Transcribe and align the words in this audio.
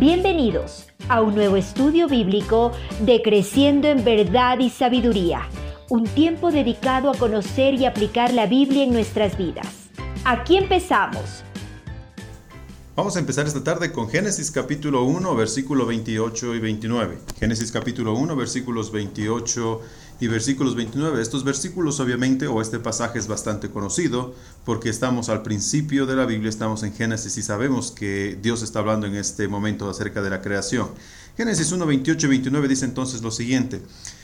Bienvenidos 0.00 0.88
a 1.08 1.22
un 1.22 1.36
nuevo 1.36 1.54
estudio 1.56 2.08
bíblico 2.08 2.72
de 3.02 3.22
Creciendo 3.22 3.86
en 3.86 4.04
Verdad 4.04 4.58
y 4.58 4.68
Sabiduría, 4.68 5.48
un 5.88 6.02
tiempo 6.02 6.50
dedicado 6.50 7.10
a 7.10 7.14
conocer 7.16 7.74
y 7.74 7.86
aplicar 7.86 8.34
la 8.34 8.46
Biblia 8.46 8.82
en 8.82 8.92
nuestras 8.92 9.38
vidas. 9.38 9.68
Aquí 10.24 10.56
empezamos. 10.56 11.44
Vamos 12.96 13.16
a 13.16 13.20
empezar 13.20 13.46
esta 13.46 13.62
tarde 13.62 13.92
con 13.92 14.08
Génesis 14.08 14.50
capítulo 14.50 15.04
1, 15.04 15.32
versículo 15.36 15.86
28 15.86 16.56
y 16.56 16.58
29. 16.58 17.18
Génesis 17.38 17.70
capítulo 17.70 18.14
1, 18.14 18.34
versículos 18.34 18.90
28 18.90 19.80
y 19.80 19.84
versículos 20.20 20.74
29. 20.74 21.20
Estos 21.20 21.44
versículos 21.44 22.00
obviamente, 22.00 22.46
o 22.46 22.60
este 22.62 22.78
pasaje 22.78 23.18
es 23.18 23.26
bastante 23.26 23.70
conocido, 23.70 24.34
porque 24.64 24.88
estamos 24.88 25.28
al 25.28 25.42
principio 25.42 26.06
de 26.06 26.16
la 26.16 26.24
Biblia, 26.24 26.48
estamos 26.48 26.82
en 26.82 26.94
Génesis 26.94 27.36
y 27.36 27.42
sabemos 27.42 27.90
que 27.90 28.38
Dios 28.40 28.62
está 28.62 28.78
hablando 28.78 29.06
en 29.06 29.16
este 29.16 29.48
momento 29.48 29.88
acerca 29.88 30.22
de 30.22 30.30
la 30.30 30.40
creación. 30.40 30.88
Génesis 31.36 31.72
1, 31.72 31.84
28 31.84 32.26
y 32.26 32.30
29 32.30 32.68
dice 32.68 32.84
entonces 32.84 33.22
lo 33.22 33.30
siguiente. 33.30 33.82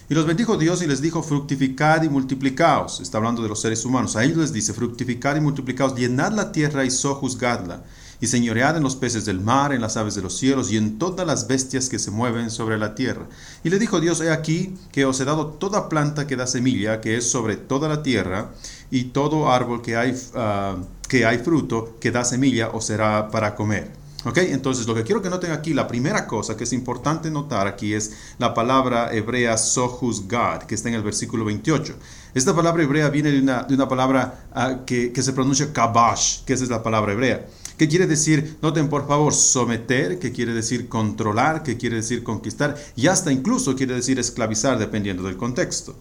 Y 0.08 0.14
los 0.14 0.26
bendijo 0.26 0.56
Dios 0.56 0.82
y 0.82 0.86
les 0.86 1.00
dijo, 1.00 1.22
fructificad 1.22 2.02
y 2.02 2.08
multiplicaos. 2.08 3.00
Está 3.00 3.18
hablando 3.18 3.42
de 3.42 3.48
los 3.48 3.60
seres 3.60 3.84
humanos. 3.84 4.16
A 4.16 4.24
ellos 4.24 4.38
les 4.38 4.52
dice, 4.52 4.72
fructificad 4.72 5.36
y 5.36 5.40
multiplicaos, 5.40 5.94
llenad 5.94 6.32
la 6.32 6.50
tierra 6.50 6.84
y 6.84 6.90
sojuzgadla 6.90 7.84
y 8.20 8.26
señoread 8.26 8.76
en 8.76 8.82
los 8.82 8.96
peces 8.96 9.24
del 9.24 9.40
mar, 9.40 9.72
en 9.72 9.80
las 9.80 9.96
aves 9.96 10.14
de 10.14 10.22
los 10.22 10.36
cielos 10.36 10.70
y 10.70 10.76
en 10.76 10.98
todas 10.98 11.26
las 11.26 11.46
bestias 11.46 11.88
que 11.88 11.98
se 11.98 12.10
mueven 12.10 12.50
sobre 12.50 12.78
la 12.78 12.94
tierra. 12.94 13.26
Y 13.64 13.70
le 13.70 13.78
dijo 13.78 14.00
Dios, 14.00 14.20
he 14.20 14.30
aquí 14.30 14.74
que 14.92 15.04
os 15.04 15.20
he 15.20 15.24
dado 15.24 15.46
toda 15.46 15.88
planta 15.88 16.26
que 16.26 16.36
da 16.36 16.46
semilla, 16.46 17.00
que 17.00 17.16
es 17.16 17.30
sobre 17.30 17.56
toda 17.56 17.88
la 17.88 18.02
tierra, 18.02 18.50
y 18.90 19.04
todo 19.04 19.50
árbol 19.50 19.82
que 19.82 19.96
hay, 19.96 20.14
ah, 20.34 20.76
que 21.08 21.24
hay 21.24 21.38
fruto, 21.38 21.96
que 22.00 22.10
da 22.10 22.24
semilla, 22.24 22.70
os 22.70 22.86
será 22.86 23.30
para 23.30 23.54
comer. 23.54 24.00
Ok, 24.24 24.36
entonces 24.38 24.86
lo 24.86 24.94
que 24.94 25.02
quiero 25.02 25.22
que 25.22 25.30
noten 25.30 25.50
aquí, 25.50 25.72
la 25.72 25.88
primera 25.88 26.26
cosa 26.26 26.54
que 26.54 26.64
es 26.64 26.74
importante 26.74 27.30
notar 27.30 27.66
aquí 27.66 27.94
es 27.94 28.12
la 28.38 28.52
palabra 28.52 29.14
hebrea 29.14 29.56
sohus 29.56 30.28
God, 30.28 30.64
que 30.66 30.74
está 30.74 30.90
en 30.90 30.96
el 30.96 31.02
versículo 31.02 31.46
28. 31.46 31.94
Esta 32.34 32.54
palabra 32.54 32.82
hebrea 32.82 33.08
viene 33.08 33.30
de 33.30 33.40
una, 33.40 33.62
de 33.62 33.74
una 33.74 33.88
palabra 33.88 34.44
ah, 34.52 34.80
que, 34.84 35.10
que, 35.10 35.22
se 35.22 35.32
pronuncia 35.32 35.72
kabash, 35.72 36.44
que 36.44 36.52
es 36.52 36.68
la 36.68 36.82
palabra 36.82 37.12
hebrea. 37.12 37.46
¿Qué 37.80 37.88
quiere 37.88 38.06
decir? 38.06 38.58
Noten 38.60 38.90
por 38.90 39.08
favor, 39.08 39.32
someter, 39.32 40.18
que 40.18 40.32
quiere 40.32 40.52
decir 40.52 40.86
controlar, 40.86 41.62
que 41.62 41.78
quiere 41.78 41.96
decir 41.96 42.22
conquistar, 42.22 42.76
y 42.94 43.06
hasta 43.06 43.32
incluso 43.32 43.74
quiere 43.74 43.94
decir 43.94 44.18
esclavizar 44.18 44.78
dependiendo 44.78 45.22
del 45.22 45.38
contexto. 45.38 45.94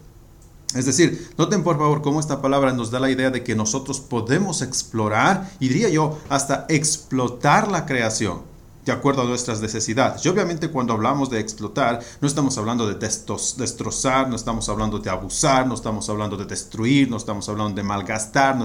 Es 0.74 0.84
decir, 0.84 1.30
noten 1.38 1.62
por 1.62 1.78
favor 1.78 2.02
cómo 2.02 2.20
esta 2.20 2.42
palabra 2.42 2.74
nos 2.74 2.90
da 2.90 3.00
la 3.00 3.10
idea 3.10 3.30
de 3.30 3.42
que 3.42 3.54
nosotros 3.54 3.98
podemos 3.98 4.60
explorar 4.60 5.50
y 5.58 5.68
diría 5.68 5.88
yo 5.88 6.18
hasta 6.28 6.66
explotar 6.68 7.68
la 7.72 7.86
creación 7.86 8.49
de 8.84 8.92
acuerdo 8.92 9.22
a 9.22 9.26
nuestras 9.26 9.60
necesidades. 9.60 10.24
Y 10.24 10.28
obviamente 10.28 10.70
cuando 10.70 10.94
hablamos 10.94 11.30
de 11.30 11.38
explotar, 11.38 12.00
no 12.20 12.28
estamos 12.28 12.56
hablando 12.58 12.86
de 12.86 12.94
destrozar, 12.94 14.28
no 14.28 14.36
estamos 14.36 14.68
hablando 14.68 14.98
de 14.98 15.10
abusar, 15.10 15.66
no 15.66 15.74
estamos 15.74 16.08
hablando 16.08 16.36
de 16.36 16.46
destruir, 16.46 17.10
no 17.10 17.16
estamos 17.16 17.48
hablando 17.48 17.74
de 17.74 17.82
malgastar, 17.82 18.56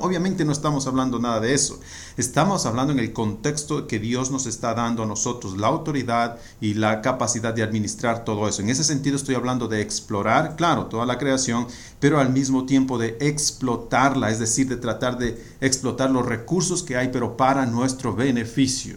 obviamente 0.00 0.44
no 0.44 0.52
estamos 0.52 0.86
hablando 0.86 1.18
nada 1.18 1.40
de 1.40 1.54
eso. 1.54 1.80
Estamos 2.16 2.64
hablando 2.66 2.92
en 2.92 3.00
el 3.00 3.12
contexto 3.12 3.86
que 3.86 3.98
Dios 3.98 4.30
nos 4.30 4.46
está 4.46 4.74
dando 4.74 5.02
a 5.02 5.06
nosotros 5.06 5.56
la 5.58 5.66
autoridad 5.66 6.38
y 6.60 6.74
la 6.74 7.02
capacidad 7.02 7.52
de 7.52 7.62
administrar 7.62 8.24
todo 8.24 8.48
eso. 8.48 8.62
En 8.62 8.70
ese 8.70 8.84
sentido 8.84 9.16
estoy 9.16 9.34
hablando 9.34 9.68
de 9.68 9.80
explorar, 9.80 10.56
claro, 10.56 10.86
toda 10.86 11.06
la 11.06 11.18
creación, 11.18 11.66
pero 12.00 12.20
al 12.20 12.30
mismo 12.30 12.66
tiempo 12.66 12.98
de 12.98 13.16
explotarla, 13.20 14.30
es 14.30 14.38
decir, 14.38 14.68
de 14.68 14.76
tratar 14.76 15.18
de 15.18 15.42
explotar 15.60 16.10
los 16.10 16.24
recursos 16.24 16.82
que 16.82 16.96
hay, 16.96 17.08
pero 17.08 17.36
para 17.36 17.66
nuestro 17.66 18.14
beneficio. 18.14 18.96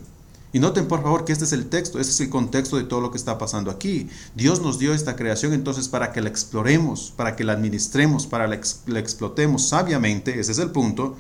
Y 0.52 0.60
noten 0.60 0.88
por 0.88 1.04
favor 1.04 1.26
que 1.26 1.32
este 1.32 1.46
es 1.46 1.54
el 1.54 1.70
texto, 1.70 2.00
este 2.00 2.12
es 2.12 2.20
el 2.22 2.30
contexto 2.30 2.78
de 2.78 2.84
todo 2.84 3.02
lo 3.02 3.12
que 3.12 3.18
está 3.18 3.38
pasando 3.38 3.70
aquí. 3.70 4.10
Dios 4.36 4.62
nos 4.62 4.80
dio 4.80 4.94
esta 4.94 5.16
creación 5.16 5.54
entonces 5.54 5.88
para 5.88 6.12
que 6.12 6.22
la 6.22 6.30
exploremos, 6.30 7.14
para 7.16 7.36
que 7.36 7.44
la 7.44 7.54
administremos, 7.54 8.26
para 8.26 8.50
que 8.50 8.68
la, 8.88 9.00
explotemos 9.00 9.70
sabiamente, 9.70 10.40
ese 10.40 10.52
es 10.52 10.60
el 10.60 10.72
punto, 10.72 11.16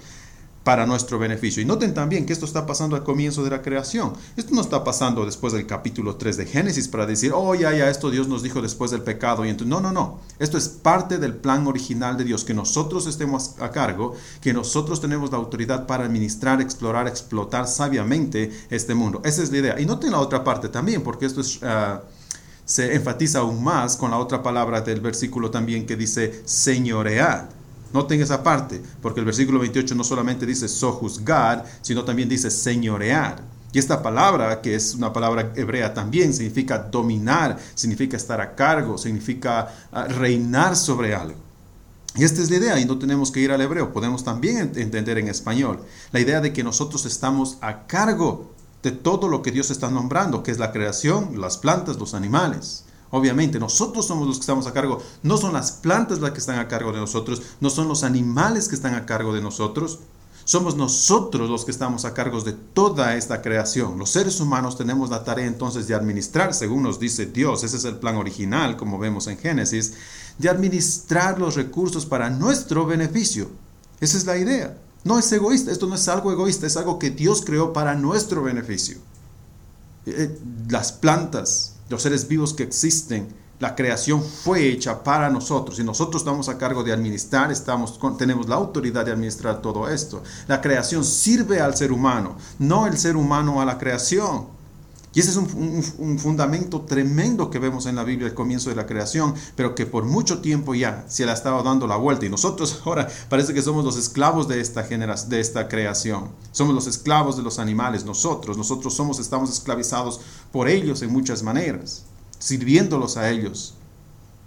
para 0.69 0.85
nuestro 0.85 1.18
beneficio. 1.18 1.63
Y 1.63 1.66
noten 1.66 1.96
también 1.96 2.28
que 2.28 2.34
esto 2.34 2.46
está 2.46 2.68
pasando 2.68 2.96
al 2.96 3.03
comienzo 3.03 3.44
de 3.44 3.50
la 3.50 3.63
creación. 3.63 4.13
Esto 4.38 4.53
no 4.53 4.62
está 4.62 4.84
pasando 4.84 5.25
después 5.25 5.52
del 5.52 5.66
capítulo 5.66 6.16
3 6.16 6.38
de 6.38 6.46
Génesis 6.46 6.88
para 6.88 7.07
decir, 7.07 7.31
oh, 7.34 7.56
ya, 7.56 7.75
ya, 7.75 7.90
esto 7.90 8.12
Dios 8.12 8.28
nos 8.28 8.44
dijo 8.44 8.62
después 8.62 8.91
del 8.91 9.02
pecado. 9.02 9.44
Y 9.44 9.50
entonces, 9.50 9.68
no, 9.68 9.81
no, 9.81 9.91
no. 9.91 10.19
Esto 10.38 10.59
es 10.59 10.68
parte 10.68 11.18
del 11.18 11.34
plan 11.34 11.66
original 11.66 12.18
de 12.18 12.24
Dios, 12.24 12.44
que 12.44 12.53
nosotros 12.53 13.08
estemos 13.08 13.56
a 13.59 13.72
cargo, 13.72 14.13
que 14.41 14.53
nosotros 14.53 15.02
tenemos 15.02 15.31
la 15.31 15.38
autoridad 15.38 15.88
para 15.88 16.06
administrar, 16.06 16.62
explorar, 16.62 17.08
explotar 17.08 17.66
sabiamente 17.66 18.52
este 18.69 18.94
mundo. 18.94 19.24
Esa 19.25 19.41
es 19.41 19.52
la 19.52 19.58
idea. 19.58 19.79
Y 19.79 19.88
noten 19.88 20.12
la 20.12 20.19
otra 20.19 20.44
parte 20.44 20.69
también, 20.69 21.02
porque 21.02 21.25
esto 21.25 21.41
es... 21.41 21.63
Ah, 21.63 22.03
se 22.63 22.94
enfatiza 22.94 23.40
aún 23.40 23.63
más 23.63 23.97
con 23.97 24.12
la 24.12 24.19
otra 24.19 24.44
palabra 24.44 24.81
del 24.81 25.02
versículo 25.02 25.50
también 25.50 25.88
que 25.88 25.96
dice 25.96 26.44
señorear. 26.46 27.59
Noten 27.94 28.22
esa 28.22 28.44
parte, 28.44 28.82
porque 29.02 29.20
el 29.20 29.26
versículo 29.26 29.60
28 29.60 29.96
no 29.96 30.04
solamente 30.04 30.46
dice 30.46 30.68
sojuzgar, 30.68 31.66
sino 31.82 32.04
también 32.04 32.30
dice 32.30 32.52
señorear. 32.52 33.42
Y 33.72 33.80
esta 33.80 34.02
palabra, 34.02 34.62
que 34.62 34.76
es 34.76 34.96
una 34.96 35.14
palabra 35.14 35.54
hebrea 35.56 35.94
también, 35.94 36.34
significa 36.34 36.80
dominar, 36.80 37.58
significa 37.76 38.18
estar 38.18 38.42
a 38.42 38.56
cargo, 38.56 38.98
significa 38.98 39.68
ah, 39.92 40.06
reinar 40.06 40.76
sobre 40.76 41.14
algo. 41.14 41.38
Y 42.16 42.24
esta 42.24 42.42
es 42.42 42.50
la 42.50 42.58
idea, 42.58 42.80
y 42.80 42.86
no 42.86 42.98
tenemos 42.98 43.32
que 43.32 43.40
ir 43.40 43.52
al 43.52 43.62
hebreo, 43.62 43.94
podemos 43.94 44.24
también 44.24 44.72
entender 44.76 45.20
en 45.20 45.28
español 45.28 45.80
la 46.12 46.20
idea 46.20 46.42
de 46.42 46.52
que 46.52 46.64
nosotros 46.64 47.06
estamos 47.06 47.58
a 47.62 47.86
cargo 47.86 48.52
de 48.82 48.92
todo 48.92 49.28
lo 49.28 49.44
que 49.44 49.52
Dios 49.52 49.70
está 49.70 49.92
nombrando, 49.92 50.42
que 50.42 50.52
es 50.52 50.58
la 50.58 50.72
creación, 50.72 51.40
las 51.40 51.58
plantas, 51.58 51.98
los 51.98 52.16
animales. 52.16 52.86
Obviamente, 53.12 53.59
nosotros 53.59 54.06
somos 54.06 54.28
los 54.28 54.38
que 54.38 54.42
estamos 54.42 54.68
a 54.68 54.74
cargo. 54.74 55.02
No 55.24 55.38
son 55.38 55.53
las 55.53 55.72
plantas 55.72 56.20
las 56.20 56.31
que 56.31 56.40
están 56.40 56.59
a 56.59 56.68
cargo 56.68 56.92
de 56.92 57.00
nosotros, 57.00 57.42
no 57.59 57.70
son 57.70 57.88
los 57.88 58.03
animales 58.03 58.68
que 58.68 58.75
están 58.75 58.96
a 58.96 59.06
cargo 59.06 59.34
de 59.34 59.42
nosotros. 59.42 60.00
Somos 60.46 60.75
nosotros 60.75 61.47
los 61.47 61.64
que 61.64 61.70
estamos 61.70 62.06
a 62.06 62.16
cargo 62.16 62.42
de 62.42 62.53
toda 62.53 63.16
esta 63.16 63.44
creación. 63.44 64.00
Los 64.00 64.09
seres 64.09 64.40
humanos 64.40 64.78
tenemos 64.78 65.12
la 65.12 65.24
tarea 65.24 65.46
entonces 65.46 65.88
de 65.88 65.94
administrar, 65.94 66.56
según 66.56 66.81
nos 66.81 67.00
dice 67.00 67.28
Dios, 67.28 67.64
ese 67.64 67.78
es 67.78 67.86
el 67.86 67.97
plan 67.97 68.16
original, 68.16 68.75
como 68.75 68.97
vemos 68.97 69.28
en 69.28 69.38
Génesis, 69.38 69.94
de 70.40 70.50
administrar 70.50 71.38
los 71.38 71.56
recursos 71.56 72.08
para 72.08 72.31
nuestro 72.31 72.88
beneficio. 72.88 73.52
Esa 74.00 74.18
es 74.18 74.26
la 74.26 74.38
idea. 74.38 74.76
No 75.03 75.20
es 75.20 75.31
egoísta, 75.31 75.72
esto 75.72 75.86
no 75.86 75.96
es 75.96 76.08
algo 76.08 76.31
egoísta, 76.31 76.66
es 76.66 76.78
algo 76.78 76.97
que 76.97 77.12
Dios 77.12 77.44
creó 77.46 77.72
para 77.72 77.94
nuestro 77.94 78.41
beneficio. 78.41 78.97
Eh, 80.06 80.16
eh, 80.18 80.40
las 80.68 80.91
plantas, 80.91 81.76
los 81.90 82.02
seres 82.02 82.28
vivos 82.28 82.54
que 82.54 82.64
existen, 82.64 83.28
la 83.60 83.76
creación 83.76 84.24
fue 84.24 84.70
hecha 84.70 85.04
para 85.04 85.30
nosotros 85.30 85.80
y 85.80 85.84
nosotros 85.84 86.22
estamos 86.22 86.48
a 86.48 86.58
cargo 86.58 86.84
de 86.84 86.94
administrar, 86.94 87.52
estamos, 87.52 88.00
tenemos 88.18 88.48
la 88.48 88.56
autoridad 88.56 89.06
de 89.06 89.12
administrar 89.12 89.62
todo 89.62 89.90
esto. 89.90 90.24
La 90.48 90.62
creación 90.62 91.04
sirve 91.04 91.60
al 91.60 91.76
ser 91.76 91.92
humano, 91.92 92.38
no 92.58 92.88
el 92.88 92.98
ser 92.98 93.18
humano 93.18 93.60
a 93.60 93.66
la 93.66 93.78
creación. 93.78 94.59
Ese 95.19 95.31
es 95.31 95.35
un, 95.35 96.18
fundamento 96.18 96.84
tremendo 96.84 97.50
que 97.50 97.59
vemos 97.59 97.85
en 97.88 97.97
la 97.97 98.06
Biblia 98.06 98.30
al 98.30 98.34
comienzo 98.34 98.69
de 98.69 98.78
la 98.78 98.85
creación, 98.85 99.34
pero 99.53 99.75
que 99.75 99.85
por 99.85 100.06
mucho 100.06 100.40
tiempo 100.40 100.75
ya 100.75 101.03
se 101.09 101.25
le 101.25 101.31
ha 101.31 101.34
estado 101.34 101.62
dando 101.62 101.88
la 101.88 101.97
vuelta. 101.97 102.25
Y 102.25 102.30
nosotros 102.30 102.81
ahora 102.85 103.09
parece 103.28 103.53
que 103.53 103.62
somos 103.62 103.84
los 103.84 103.97
esclavos 103.97 104.47
de 104.47 104.62
esta, 104.62 104.84
de 104.84 105.40
esta 105.41 105.68
creación. 105.68 106.29
Somos 106.53 106.74
los 106.74 106.88
esclavos 106.88 107.35
de 107.35 107.44
los 107.44 107.59
animales, 107.59 108.06
nosotros. 108.06 108.58
Nosotros 108.58 108.94
somos, 108.94 109.19
estamos 109.19 109.52
esclavizados 109.52 110.22
por 110.53 110.69
ellos 110.69 111.02
en 111.02 111.12
muchas 111.12 111.44
maneras, 111.44 112.06
sirviéndolos 112.40 113.18
a 113.18 113.29
ellos. 113.29 113.74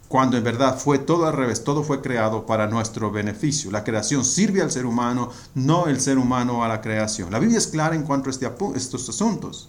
Cuando 0.08 0.38
en 0.38 0.44
verdad 0.44 0.78
fue 0.78 0.98
todo 0.98 1.26
al 1.26 1.34
revés, 1.34 1.64
todo 1.64 1.84
fue 1.84 2.00
creado 2.00 2.46
para 2.46 2.66
nuestro 2.66 3.10
beneficio. 3.10 3.70
La 3.70 3.84
creación 3.84 4.24
sirve 4.24 4.62
al 4.62 4.70
ser 4.70 4.86
humano, 4.86 5.28
no 5.54 5.88
el 5.88 6.00
ser 6.00 6.16
humano 6.16 6.64
a 6.64 6.68
la 6.68 6.80
creación. 6.80 7.30
La 7.30 7.40
Biblia 7.40 7.58
es 7.58 7.66
clara 7.66 7.94
en 7.94 8.04
cuanto 8.04 8.30
a 8.30 8.32
este 8.32 8.50
estos 8.74 9.06
asuntos 9.10 9.68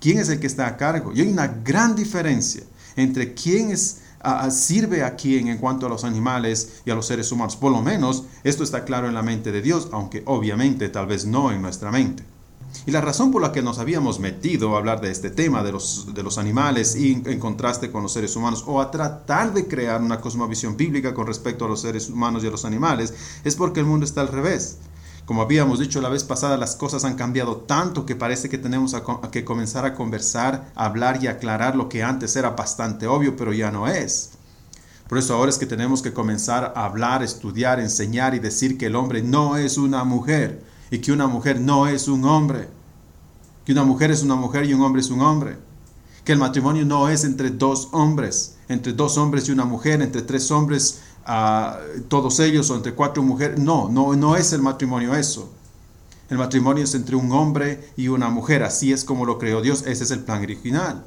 quién 0.00 0.18
es 0.18 0.28
el 0.28 0.40
que 0.40 0.46
está 0.46 0.66
a 0.66 0.76
cargo. 0.76 1.12
Y 1.14 1.20
hay 1.20 1.28
una 1.28 1.46
gran 1.46 1.94
diferencia 1.94 2.62
entre 2.96 3.34
quién 3.34 3.70
es, 3.70 4.00
sirve 4.50 5.04
a 5.04 5.16
quién 5.16 5.48
en 5.48 5.58
cuanto 5.58 5.86
a 5.86 5.88
los 5.88 6.04
animales 6.04 6.82
y 6.84 6.90
a 6.90 6.94
los 6.94 7.06
seres 7.06 7.30
humanos. 7.30 7.56
Por 7.56 7.72
lo 7.72 7.82
menos 7.82 8.24
esto 8.42 8.64
está 8.64 8.84
claro 8.84 9.08
en 9.08 9.14
la 9.14 9.22
mente 9.22 9.52
de 9.52 9.62
Dios, 9.62 9.88
aunque 9.92 10.22
obviamente 10.26 10.88
tal 10.88 11.06
vez 11.06 11.26
no 11.26 11.52
en 11.52 11.62
nuestra 11.62 11.90
mente. 11.90 12.24
Y 12.86 12.92
la 12.92 13.00
razón 13.00 13.30
por 13.30 13.42
la 13.42 13.52
que 13.52 13.62
nos 13.62 13.78
habíamos 13.78 14.20
metido 14.20 14.74
a 14.74 14.78
hablar 14.78 15.00
de 15.00 15.10
este 15.10 15.30
tema 15.30 15.62
de 15.62 15.72
los, 15.72 16.14
de 16.14 16.22
los 16.22 16.38
animales 16.38 16.94
y 16.96 17.12
en 17.24 17.40
contraste 17.40 17.90
con 17.90 18.02
los 18.02 18.12
seres 18.12 18.36
humanos 18.36 18.64
o 18.66 18.80
a 18.80 18.90
tratar 18.90 19.52
de 19.52 19.66
crear 19.66 20.00
una 20.00 20.20
cosmovisión 20.20 20.76
bíblica 20.76 21.12
con 21.12 21.26
respecto 21.26 21.64
a 21.64 21.68
los 21.68 21.80
seres 21.80 22.08
humanos 22.08 22.44
y 22.44 22.46
a 22.46 22.50
los 22.50 22.64
animales 22.64 23.12
es 23.44 23.56
porque 23.56 23.80
el 23.80 23.86
mundo 23.86 24.06
está 24.06 24.20
al 24.20 24.28
revés. 24.28 24.78
Como 25.30 25.42
habíamos 25.42 25.78
dicho 25.78 26.00
la 26.00 26.08
vez 26.08 26.24
pasada, 26.24 26.56
las 26.56 26.74
cosas 26.74 27.04
han 27.04 27.14
cambiado 27.14 27.58
tanto 27.58 28.04
que 28.04 28.16
parece 28.16 28.48
que 28.48 28.58
tenemos 28.58 28.96
que 29.30 29.44
comenzar 29.44 29.84
a 29.84 29.94
conversar, 29.94 30.72
a 30.74 30.86
hablar 30.86 31.22
y 31.22 31.28
aclarar 31.28 31.76
lo 31.76 31.88
que 31.88 32.02
antes 32.02 32.34
era 32.34 32.50
bastante 32.50 33.06
obvio, 33.06 33.36
pero 33.36 33.52
ya 33.52 33.70
no 33.70 33.86
es. 33.86 34.30
Por 35.08 35.18
eso 35.18 35.36
ahora 35.36 35.50
es 35.50 35.58
que 35.58 35.66
tenemos 35.66 36.02
que 36.02 36.12
comenzar 36.12 36.72
a 36.74 36.84
hablar, 36.84 37.22
estudiar, 37.22 37.78
enseñar 37.78 38.34
y 38.34 38.40
decir 38.40 38.76
que 38.76 38.86
el 38.86 38.96
hombre 38.96 39.22
no 39.22 39.56
es 39.56 39.78
una 39.78 40.02
mujer 40.02 40.64
y 40.90 40.98
que 40.98 41.12
una 41.12 41.28
mujer 41.28 41.60
no 41.60 41.86
es 41.86 42.08
un 42.08 42.24
hombre 42.24 42.68
que 43.64 43.70
una 43.70 43.84
mujer 43.84 44.10
es 44.10 44.24
una 44.24 44.34
mujer 44.34 44.64
y 44.64 44.74
un 44.74 44.80
hombre 44.80 45.00
es 45.00 45.10
un 45.10 45.20
hombre, 45.20 45.58
que 46.24 46.32
el 46.32 46.38
matrimonio 46.38 46.84
no 46.84 47.08
es 47.08 47.22
entre 47.22 47.50
dos 47.50 47.88
hombres, 47.92 48.56
entre 48.68 48.94
dos 48.94 49.16
hombres 49.16 49.48
y 49.48 49.52
una 49.52 49.64
mujer, 49.64 50.02
entre 50.02 50.22
tres 50.22 50.50
hombres, 50.50 51.02
uh, 51.26 52.00
todos 52.08 52.40
ellos, 52.40 52.70
o 52.70 52.76
entre 52.76 52.94
cuatro 52.94 53.22
mujeres. 53.22 53.58
No, 53.58 53.88
no, 53.88 54.14
no 54.14 54.36
es 54.36 54.52
el 54.52 54.62
matrimonio 54.62 55.14
eso. 55.14 55.52
El 56.30 56.38
matrimonio 56.38 56.84
es 56.84 56.94
entre 56.94 57.16
un 57.16 57.32
hombre 57.32 57.92
y 57.96 58.06
una 58.06 58.30
mujer, 58.30 58.62
así 58.62 58.92
es 58.92 59.04
como 59.04 59.26
lo 59.26 59.38
creó 59.38 59.60
Dios, 59.62 59.82
ese 59.86 60.04
es 60.04 60.12
el 60.12 60.20
plan 60.20 60.42
original. 60.42 61.02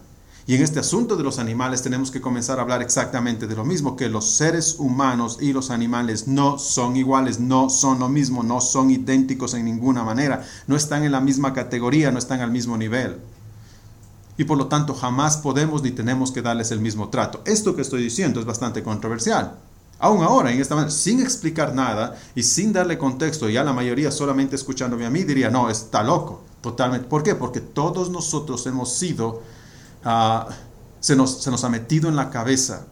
Y 0.46 0.56
en 0.56 0.62
este 0.62 0.80
asunto 0.80 1.16
de 1.16 1.24
los 1.24 1.40
animales 1.40 1.82
tenemos 1.82 2.12
que 2.12 2.20
comenzar 2.20 2.60
a 2.60 2.64
hablar 2.64 2.82
exactamente 2.82 3.48
de 3.48 3.56
lo 3.56 3.64
mismo, 3.64 3.96
que 3.96 4.10
los 4.10 4.32
seres 4.32 4.76
humanos 4.78 5.38
y 5.40 5.54
los 5.54 5.70
animales 5.70 6.28
no 6.28 6.60
son 6.60 6.98
iguales, 6.98 7.40
no 7.40 7.70
son 7.70 8.00
lo 8.00 8.10
mismo, 8.10 8.44
no 8.44 8.60
son 8.60 8.92
idénticos 8.92 9.54
en 9.54 9.64
ninguna 9.64 10.04
manera, 10.04 10.46
no 10.68 10.76
están 10.76 11.06
en 11.06 11.14
la 11.14 11.22
misma 11.22 11.54
categoría, 11.54 12.12
no 12.12 12.20
están 12.20 12.42
al 12.42 12.52
mismo 12.52 12.78
nivel. 12.78 13.22
Y 14.38 14.44
por 14.44 14.58
lo 14.58 14.68
tanto 14.68 14.94
jamás 14.94 15.38
podemos 15.38 15.82
ni 15.84 15.92
tenemos 15.92 16.34
que 16.34 16.42
darles 16.42 16.72
el 16.72 16.82
mismo 16.82 17.08
trato. 17.08 17.42
Esto 17.46 17.78
que 17.78 17.84
estoy 17.84 18.04
diciendo 18.04 18.42
es 18.42 18.46
bastante 18.46 18.84
controversial. 18.84 19.58
Aún 20.04 20.24
ahora, 20.24 20.52
en 20.52 20.60
esta 20.60 20.76
manera, 20.76 20.92
sin 20.92 21.22
explicar 21.22 21.74
nada 21.74 22.16
y 22.36 22.44
sin 22.44 22.74
darle 22.74 22.98
contexto, 22.98 23.50
ya 23.50 23.64
la 23.64 23.74
mayoría 23.74 24.12
solamente 24.12 24.56
escuchándome 24.56 25.06
a 25.06 25.10
mí 25.10 25.24
diría, 25.24 25.50
no, 25.50 25.70
está 25.70 26.04
loco, 26.04 26.42
totalmente. 26.62 27.08
¿Por 27.08 27.24
qué? 27.24 27.36
Porque 27.36 27.62
todos 27.62 28.10
nosotros 28.10 28.66
hemos 28.68 28.94
sido 28.94 29.42
Ah, 30.04 30.48
se, 31.00 31.16
nos, 31.16 31.42
se 31.42 31.52
nos 31.52 31.64
ha 31.64 31.70
metido 31.70 32.10
en 32.10 32.16
la 32.16 32.30
cabeza 32.30 32.86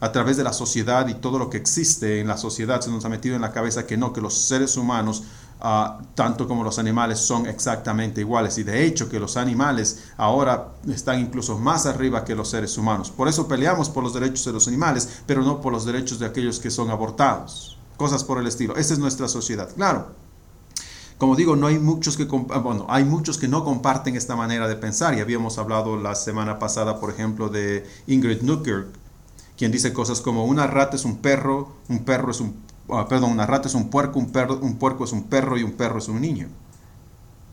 a 0.00 0.10
través 0.10 0.36
de 0.36 0.42
la 0.42 0.52
sociedad 0.52 1.06
y 1.06 1.14
todo 1.14 1.38
lo 1.38 1.48
que 1.48 1.56
existe 1.56 2.20
en 2.20 2.26
la 2.26 2.36
sociedad, 2.36 2.80
se 2.80 2.90
nos 2.90 3.04
ha 3.04 3.08
metido 3.08 3.36
en 3.36 3.42
la 3.42 3.52
cabeza 3.52 3.86
que 3.86 3.96
no, 3.96 4.12
que 4.12 4.20
los 4.20 4.34
seres 4.34 4.76
humanos, 4.76 5.22
ah, 5.62 6.00
tanto 6.14 6.46
como 6.46 6.62
los 6.62 6.78
animales, 6.78 7.18
son 7.18 7.46
exactamente 7.46 8.20
iguales. 8.20 8.58
Y 8.58 8.64
de 8.64 8.84
hecho 8.84 9.08
que 9.08 9.18
los 9.18 9.38
animales 9.38 10.04
ahora 10.18 10.72
están 10.88 11.20
incluso 11.20 11.58
más 11.58 11.86
arriba 11.86 12.24
que 12.24 12.34
los 12.34 12.50
seres 12.50 12.76
humanos. 12.76 13.10
Por 13.10 13.28
eso 13.28 13.48
peleamos 13.48 13.88
por 13.88 14.04
los 14.04 14.12
derechos 14.12 14.44
de 14.44 14.52
los 14.52 14.68
animales, 14.68 15.22
pero 15.26 15.42
no 15.42 15.62
por 15.62 15.72
los 15.72 15.86
derechos 15.86 16.18
de 16.18 16.26
aquellos 16.26 16.60
que 16.60 16.70
son 16.70 16.90
abortados. 16.90 17.78
Cosas 17.96 18.24
por 18.24 18.38
el 18.38 18.46
estilo. 18.46 18.76
Esa 18.76 18.92
es 18.92 18.98
nuestra 18.98 19.28
sociedad. 19.28 19.70
Claro, 19.74 20.08
como 21.22 21.36
digo, 21.36 21.54
no 21.54 21.68
hay 21.68 21.78
muchos 21.78 22.16
que 22.16 22.26
ah, 22.50 22.58
bueno, 22.58 22.84
hay 22.88 23.04
muchos 23.04 23.38
que 23.38 23.46
no 23.46 23.62
comparten 23.62 24.16
esta 24.16 24.34
manera 24.34 24.66
de 24.66 24.74
pensar 24.74 25.16
y 25.16 25.20
habíamos 25.20 25.56
hablado 25.56 25.96
la 25.96 26.16
semana 26.16 26.58
pasada, 26.58 26.98
por 26.98 27.10
ejemplo, 27.10 27.48
de 27.48 27.86
Ingrid 28.08 28.42
Newkirk, 28.42 28.88
quien 29.56 29.70
dice 29.70 29.92
cosas 29.92 30.20
como 30.20 30.46
una 30.46 30.66
rata 30.66 30.96
es 30.96 31.04
un 31.04 31.18
perro, 31.18 31.76
un 31.88 32.04
perro 32.04 32.32
es 32.32 32.40
un 32.40 32.56
ah, 32.90 33.06
perdón, 33.08 33.32
una 33.32 33.46
rata 33.46 33.68
es 33.68 33.74
un 33.74 33.90
puerco, 33.90 34.18
un 34.18 34.30
perro, 34.30 34.58
un 34.60 34.76
puerco 34.76 35.04
es 35.04 35.12
un 35.12 35.24
perro 35.24 35.58
y 35.58 35.62
un 35.62 35.72
perro 35.72 35.98
es 35.98 36.08
un 36.08 36.20
niño. 36.20 36.48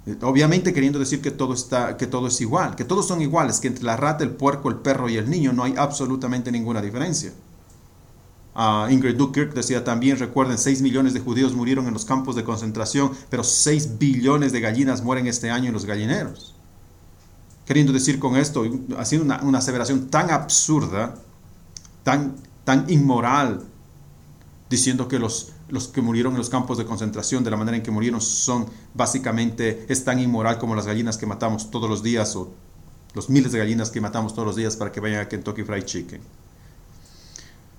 Eh, 0.05 0.17
obviamente 0.21 0.73
queriendo 0.73 0.99
decir 0.99 1.21
que 1.21 1.31
todo 1.31 1.53
está 1.53 1.97
que 1.97 2.07
todo 2.07 2.27
es 2.27 2.39
igual, 2.41 2.75
que 2.75 2.85
todos 2.85 3.07
son 3.07 3.21
iguales, 3.21 3.59
que 3.59 3.67
entre 3.67 3.83
la 3.83 3.97
rata, 3.97 4.23
el 4.23 4.31
puerco, 4.31 4.69
el 4.69 4.77
perro 4.77 5.09
y 5.09 5.17
el 5.17 5.29
niño 5.29 5.53
no 5.53 5.63
hay 5.63 5.75
absolutamente 5.77 6.51
ninguna 6.51 6.81
diferencia. 6.81 7.31
Ingrid 8.89 9.15
Dukirk 9.15 9.53
decía 9.53 9.85
también, 9.85 10.19
recuerden, 10.19 10.57
6 10.57 10.81
millones 10.81 11.13
de 11.13 11.21
judíos 11.21 11.53
murieron 11.53 11.87
en 11.87 11.93
los 11.93 12.03
campos 12.03 12.35
de 12.35 12.43
concentración, 12.43 13.11
pero 13.29 13.43
6 13.43 13.97
billones 13.97 14.51
de 14.51 14.59
gallinas 14.59 15.01
mueren 15.01 15.27
este 15.27 15.49
año 15.49 15.67
en 15.67 15.73
los 15.73 15.85
gallineros. 15.85 16.55
Queriendo 17.65 17.93
decir 17.93 18.19
con 18.19 18.35
esto, 18.35 18.65
haciendo 18.97 19.25
una, 19.25 19.41
una 19.43 19.59
aseveración 19.59 20.09
tan 20.09 20.29
absurda, 20.31 21.15
tan, 22.03 22.35
tan 22.65 22.85
inmoral, 22.89 23.63
diciendo 24.69 25.07
que 25.07 25.19
los, 25.19 25.53
los 25.69 25.87
que 25.87 26.01
murieron 26.01 26.33
en 26.33 26.37
los 26.37 26.49
campos 26.49 26.77
de 26.77 26.85
concentración, 26.85 27.43
de 27.43 27.51
la 27.51 27.57
manera 27.57 27.77
en 27.77 27.83
que 27.83 27.91
murieron, 27.91 28.21
son 28.21 28.67
básicamente, 28.93 29.85
es 29.89 30.03
tan 30.03 30.19
inmoral 30.19 30.59
como 30.59 30.75
las 30.75 30.85
gallinas 30.85 31.17
que 31.17 31.25
matamos 31.25 31.71
todos 31.71 31.89
los 31.89 32.03
días 32.03 32.35
o 32.35 32.51
los 33.13 33.29
miles 33.29 33.51
de 33.51 33.59
gallinas 33.59 33.89
que 33.89 34.01
matamos 34.01 34.33
todos 34.33 34.45
los 34.45 34.55
días 34.55 34.75
para 34.75 34.91
que 34.91 34.99
vayan 34.99 35.21
a 35.21 35.27
Kentucky 35.27 35.63
Fried 35.63 35.85
Chicken. 35.85 36.21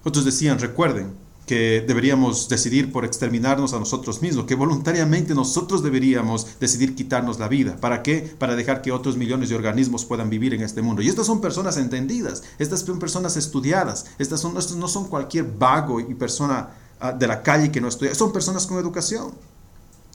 Otros 0.03 0.25
decían, 0.25 0.59
recuerden 0.59 1.13
que 1.47 1.85
deberíamos 1.85 2.49
decidir 2.49 2.93
por 2.93 3.05
exterminarnos 3.05 3.75
a 3.75 3.81
nosotros 3.81 4.23
mismos, 4.23 4.47
que 4.47 4.55
voluntariamente 4.55 5.35
nosotros 5.35 5.83
deberíamos 5.83 6.61
decidir 6.61 6.95
quitarnos 6.95 7.41
la 7.41 7.49
vida. 7.49 7.77
¿Para 7.77 8.05
qué? 8.05 8.33
Para 8.39 8.55
dejar 8.55 8.83
que 8.83 8.93
otros 8.93 9.17
millones 9.17 9.49
de 9.49 9.57
organismos 9.57 10.05
puedan 10.05 10.31
vivir 10.31 10.55
en 10.55 10.63
este 10.63 10.81
mundo. 10.81 11.03
Y 11.03 11.09
estas 11.09 11.27
son 11.27 11.41
personas 11.41 11.77
entendidas, 11.77 12.45
estas 12.61 12.83
son 12.83 13.01
personas 13.01 13.37
estudiadas, 13.37 14.07
estas 14.19 14.41
son, 14.41 14.57
estos 14.57 14.77
no 14.77 14.87
son 14.87 15.09
cualquier 15.09 15.45
vago 15.45 15.99
y 15.99 16.15
persona 16.15 16.71
de 17.19 17.27
la 17.27 17.43
calle 17.43 17.71
que 17.73 17.81
no 17.81 17.89
estudia, 17.89 18.15
son 18.15 18.33
personas 18.33 18.67
con 18.67 18.79
educación 18.79 19.33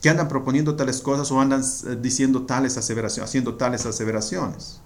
que 0.00 0.08
andan 0.08 0.28
proponiendo 0.28 0.76
tales 0.76 1.00
cosas 1.00 1.30
o 1.32 1.40
andan 1.40 1.62
eh, 1.62 1.96
diciendo 2.00 2.42
tales 2.42 2.76
aseveraciones, 2.76 3.28
haciendo 3.28 3.54
tales 3.54 3.86
aseveraciones. 3.86 4.80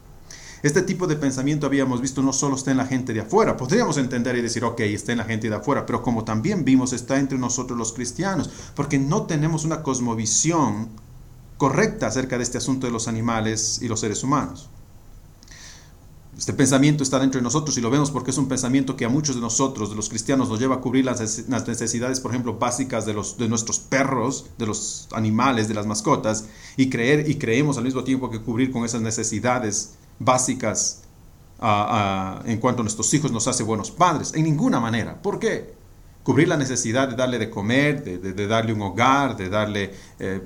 Este 0.62 0.82
tipo 0.82 1.06
de 1.06 1.16
pensamiento 1.16 1.66
habíamos 1.66 2.02
visto 2.02 2.22
no 2.22 2.34
solo 2.34 2.56
está 2.56 2.70
en 2.70 2.76
la 2.76 2.86
gente 2.86 3.14
de 3.14 3.20
afuera, 3.20 3.56
podríamos 3.56 3.96
entender 3.96 4.36
y 4.36 4.42
decir, 4.42 4.62
ok, 4.62 4.80
está 4.80 5.12
en 5.12 5.18
la 5.18 5.24
gente 5.24 5.48
de 5.48 5.56
afuera, 5.56 5.86
pero 5.86 6.02
como 6.02 6.24
también 6.24 6.64
vimos, 6.64 6.92
está 6.92 7.18
entre 7.18 7.38
nosotros 7.38 7.78
los 7.78 7.94
cristianos, 7.94 8.50
porque 8.74 8.98
no 8.98 9.22
tenemos 9.22 9.64
una 9.64 9.82
cosmovisión 9.82 10.88
correcta 11.56 12.06
acerca 12.06 12.36
de 12.36 12.42
este 12.42 12.58
asunto 12.58 12.86
de 12.86 12.92
los 12.92 13.08
animales 13.08 13.80
y 13.80 13.88
los 13.88 14.00
seres 14.00 14.22
humanos. 14.22 14.68
Este 16.40 16.54
pensamiento 16.54 17.02
está 17.02 17.18
dentro 17.18 17.38
de 17.38 17.42
nosotros 17.42 17.76
y 17.76 17.82
lo 17.82 17.90
vemos 17.90 18.10
porque 18.10 18.30
es 18.30 18.38
un 18.38 18.48
pensamiento 18.48 18.96
que 18.96 19.04
a 19.04 19.10
muchos 19.10 19.34
de 19.34 19.42
nosotros, 19.42 19.90
de 19.90 19.96
los 19.96 20.08
cristianos, 20.08 20.48
nos 20.48 20.58
lleva 20.58 20.76
a 20.76 20.80
cubrir 20.80 21.04
las 21.04 21.20
necesidades, 21.68 22.18
por 22.18 22.30
ejemplo, 22.30 22.54
básicas 22.54 23.04
de, 23.04 23.12
los, 23.12 23.36
de 23.36 23.46
nuestros 23.46 23.78
perros, 23.78 24.46
de 24.56 24.64
los 24.64 25.06
animales, 25.12 25.68
de 25.68 25.74
las 25.74 25.84
mascotas, 25.84 26.46
y 26.78 26.88
creer 26.88 27.28
y 27.28 27.34
creemos 27.34 27.76
al 27.76 27.84
mismo 27.84 28.04
tiempo 28.04 28.30
que 28.30 28.40
cubrir 28.40 28.72
con 28.72 28.86
esas 28.86 29.02
necesidades 29.02 29.96
básicas 30.18 31.02
en 32.46 32.56
cuanto 32.58 32.80
a 32.80 32.84
nuestros 32.84 33.12
hijos 33.12 33.30
nos 33.30 33.46
hace 33.46 33.62
buenos 33.62 33.90
padres. 33.90 34.32
En 34.34 34.44
ninguna 34.44 34.80
manera. 34.80 35.20
¿Por 35.20 35.38
qué? 35.38 35.74
Cubrir 36.22 36.48
la 36.48 36.56
necesidad 36.56 37.06
de 37.06 37.16
darle 37.16 37.38
de 37.38 37.50
comer, 37.50 38.02
de, 38.02 38.46
darle 38.46 38.72
un 38.72 38.80
hogar, 38.80 39.36
de 39.36 39.50
darle 39.50 39.92
eh, 40.18 40.40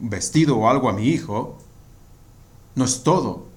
vestido 0.00 0.56
o 0.56 0.68
algo 0.68 0.88
a 0.88 0.92
mi 0.92 1.06
hijo, 1.06 1.58
no 2.74 2.84
es 2.84 3.04
todo. 3.04 3.47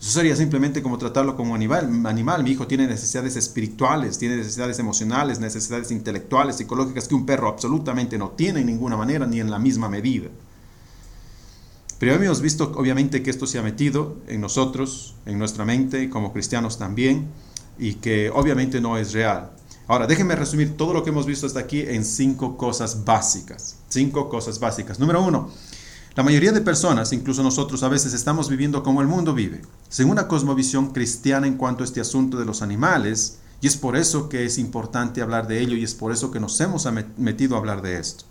Eso 0.00 0.10
sería 0.12 0.36
simplemente 0.36 0.82
como 0.82 0.96
tratarlo 0.96 1.36
como 1.36 1.54
animal. 1.54 2.06
animal. 2.06 2.44
Mi 2.44 2.52
hijo 2.52 2.66
tiene 2.66 2.86
necesidades 2.86 3.34
espirituales, 3.36 4.18
tiene 4.18 4.36
necesidades 4.36 4.78
emocionales, 4.78 5.40
necesidades 5.40 5.90
intelectuales, 5.90 6.56
psicológicas 6.56 7.08
que 7.08 7.14
un 7.16 7.26
perro 7.26 7.48
absolutamente 7.48 8.16
no 8.16 8.30
tiene 8.30 8.60
en 8.60 8.66
ninguna 8.66 8.96
manera 8.96 9.26
ni 9.26 9.40
en 9.40 9.50
la 9.50 9.58
misma 9.58 9.88
medida. 9.88 10.28
Pero 11.98 12.14
hemos 12.14 12.40
visto 12.40 12.72
obviamente 12.76 13.24
que 13.24 13.30
esto 13.30 13.46
se 13.46 13.58
ha 13.58 13.62
metido 13.62 14.18
en 14.28 14.40
nosotros, 14.40 15.16
en 15.26 15.36
nuestra 15.36 15.64
mente, 15.64 16.08
como 16.08 16.32
cristianos 16.32 16.78
también, 16.78 17.26
y 17.76 17.94
que 17.94 18.30
obviamente 18.30 18.80
no 18.80 18.96
es 18.98 19.12
real. 19.12 19.50
Ahora, 19.88 20.06
déjenme 20.06 20.36
resumir 20.36 20.76
todo 20.76 20.92
lo 20.92 21.02
que 21.02 21.10
hemos 21.10 21.26
visto 21.26 21.46
hasta 21.46 21.60
aquí 21.60 21.80
en 21.80 22.04
cinco 22.04 22.56
cosas 22.56 23.04
básicas. 23.04 23.78
Cinco 23.88 24.28
cosas 24.28 24.60
básicas. 24.60 25.00
Número 25.00 25.22
uno, 25.22 25.50
la 26.18 26.24
mayoría 26.24 26.50
de 26.50 26.60
personas, 26.60 27.12
incluso 27.12 27.44
nosotros 27.44 27.84
a 27.84 27.88
veces, 27.88 28.12
estamos 28.12 28.48
viviendo 28.48 28.82
como 28.82 29.02
el 29.02 29.06
mundo 29.06 29.34
vive, 29.34 29.62
según 29.88 30.10
una 30.10 30.26
cosmovisión 30.26 30.90
cristiana 30.90 31.46
en 31.46 31.56
cuanto 31.56 31.84
a 31.84 31.86
este 31.86 32.00
asunto 32.00 32.36
de 32.40 32.44
los 32.44 32.60
animales, 32.60 33.38
y 33.60 33.68
es 33.68 33.76
por 33.76 33.96
eso 33.96 34.28
que 34.28 34.44
es 34.44 34.58
importante 34.58 35.22
hablar 35.22 35.46
de 35.46 35.60
ello 35.60 35.76
y 35.76 35.84
es 35.84 35.94
por 35.94 36.10
eso 36.10 36.32
que 36.32 36.40
nos 36.40 36.60
hemos 36.60 36.88
metido 37.18 37.54
a 37.54 37.60
hablar 37.60 37.82
de 37.82 38.00
esto. 38.00 38.24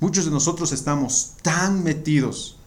Muchos 0.00 0.26
de 0.26 0.32
nosotros 0.32 0.70
estamos 0.72 1.36
tan 1.40 1.82
metidos 1.82 2.58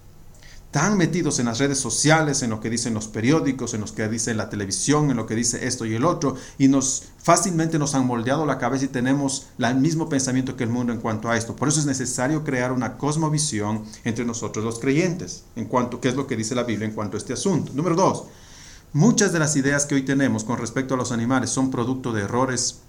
tan 0.73 0.97
metidos 0.97 1.37
en 1.37 1.45
las 1.45 1.59
redes 1.59 1.77
sociales, 1.77 2.41
en 2.41 2.49
lo 2.49 2.59
que 2.59 2.71
dicen 2.71 2.95
los 2.95 3.07
periódicos, 3.07 3.75
en 3.75 3.81
lo 3.81 3.85
que 3.85 4.09
dice 4.09 4.33
la 4.33 4.49
televisión, 4.49 5.11
en 5.11 5.17
lo 5.17 5.27
que 5.27 5.35
dice 5.35 5.67
esto 5.67 5.85
y 5.85 5.93
el 5.93 6.03
otro, 6.03 6.35
y 6.57 6.67
nos 6.67 7.03
fácilmente 7.21 7.77
nos 7.77 7.93
han 7.93 8.07
moldeado 8.07 8.47
la 8.47 8.57
cabeza 8.57 8.85
y 8.85 8.87
tenemos 8.87 9.45
el 9.59 9.75
mismo 9.75 10.09
pensamiento 10.09 10.55
que 10.55 10.63
el 10.63 10.71
mundo 10.71 10.91
en 10.91 10.99
cuanto 10.99 11.29
a 11.29 11.37
esto. 11.37 11.55
Por 11.55 11.67
eso 11.67 11.79
es 11.79 11.85
necesario 11.85 12.43
crear 12.43 12.71
una 12.71 12.97
cosmovisión 12.97 13.83
entre 14.03 14.25
nosotros 14.25 14.65
los 14.65 14.79
creyentes, 14.79 15.43
en 15.55 15.65
cuanto 15.65 16.01
qué 16.01 16.09
es 16.09 16.15
lo 16.15 16.25
que 16.25 16.35
dice 16.35 16.55
la 16.55 16.63
Biblia 16.63 16.87
en 16.87 16.95
cuanto 16.95 17.17
a 17.17 17.19
este 17.19 17.33
asunto. 17.33 17.71
Número 17.75 17.95
dos, 17.95 18.23
muchas 18.93 19.31
de 19.31 19.37
las 19.37 19.55
ideas 19.55 19.85
que 19.85 19.93
hoy 19.93 20.01
tenemos 20.01 20.43
con 20.43 20.57
respecto 20.57 20.95
a 20.95 20.97
los 20.97 21.11
animales 21.11 21.51
son 21.51 21.69
producto 21.69 22.11
de 22.13 22.23
errores 22.23 22.79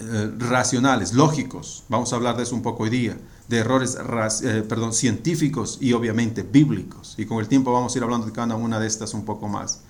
eh, 0.00 0.32
racionales, 0.38 1.12
lógicos. 1.12 1.84
Vamos 1.88 2.12
a 2.12 2.16
hablar 2.16 2.36
de 2.36 2.44
eso 2.44 2.54
un 2.54 2.62
poco 2.62 2.84
hoy 2.84 2.90
día 2.90 3.16
de 3.48 3.58
errores 3.58 3.98
eh, 4.42 4.64
perdón, 4.66 4.92
científicos 4.94 5.78
y 5.80 5.92
obviamente 5.92 6.42
bíblicos. 6.42 7.16
Y 7.18 7.26
con 7.26 7.38
el 7.38 7.48
tiempo 7.48 7.72
vamos 7.72 7.94
a 7.94 7.98
ir 7.98 8.04
hablando 8.04 8.26
de 8.26 8.32
cada 8.32 8.54
una 8.54 8.78
de 8.78 8.86
estas 8.86 9.12
un 9.12 9.24
poco 9.24 9.48
más. 9.48 9.82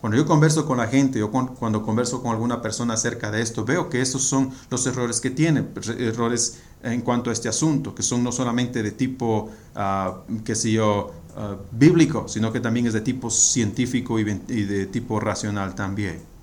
Cuando 0.00 0.18
yo 0.18 0.26
converso 0.26 0.66
con 0.66 0.76
la 0.76 0.86
gente 0.86 1.22
o 1.22 1.30
cuando 1.30 1.82
converso 1.82 2.22
con 2.22 2.32
alguna 2.32 2.60
persona 2.60 2.92
acerca 2.92 3.30
de 3.30 3.40
esto, 3.40 3.64
veo 3.64 3.88
que 3.88 4.02
esos 4.02 4.22
son 4.22 4.50
los 4.68 4.86
errores 4.86 5.18
que 5.18 5.30
tiene, 5.30 5.64
errores 5.98 6.60
en 6.82 7.00
cuanto 7.00 7.30
a 7.30 7.32
este 7.32 7.48
asunto, 7.48 7.94
que 7.94 8.02
son 8.02 8.22
no 8.22 8.30
solamente 8.30 8.82
de 8.82 8.90
tipo, 8.90 9.50
uh, 9.74 10.42
qué 10.44 10.54
yo, 10.70 11.10
ah, 11.36 11.56
bíblico, 11.72 12.28
sino 12.28 12.52
que 12.52 12.60
también 12.60 12.86
es 12.86 12.92
de 12.92 13.00
tipo 13.00 13.30
científico 13.30 14.18
y 14.18 14.24
de 14.24 14.86
tipo 14.86 15.18
racional 15.20 15.74
también. 15.74 16.33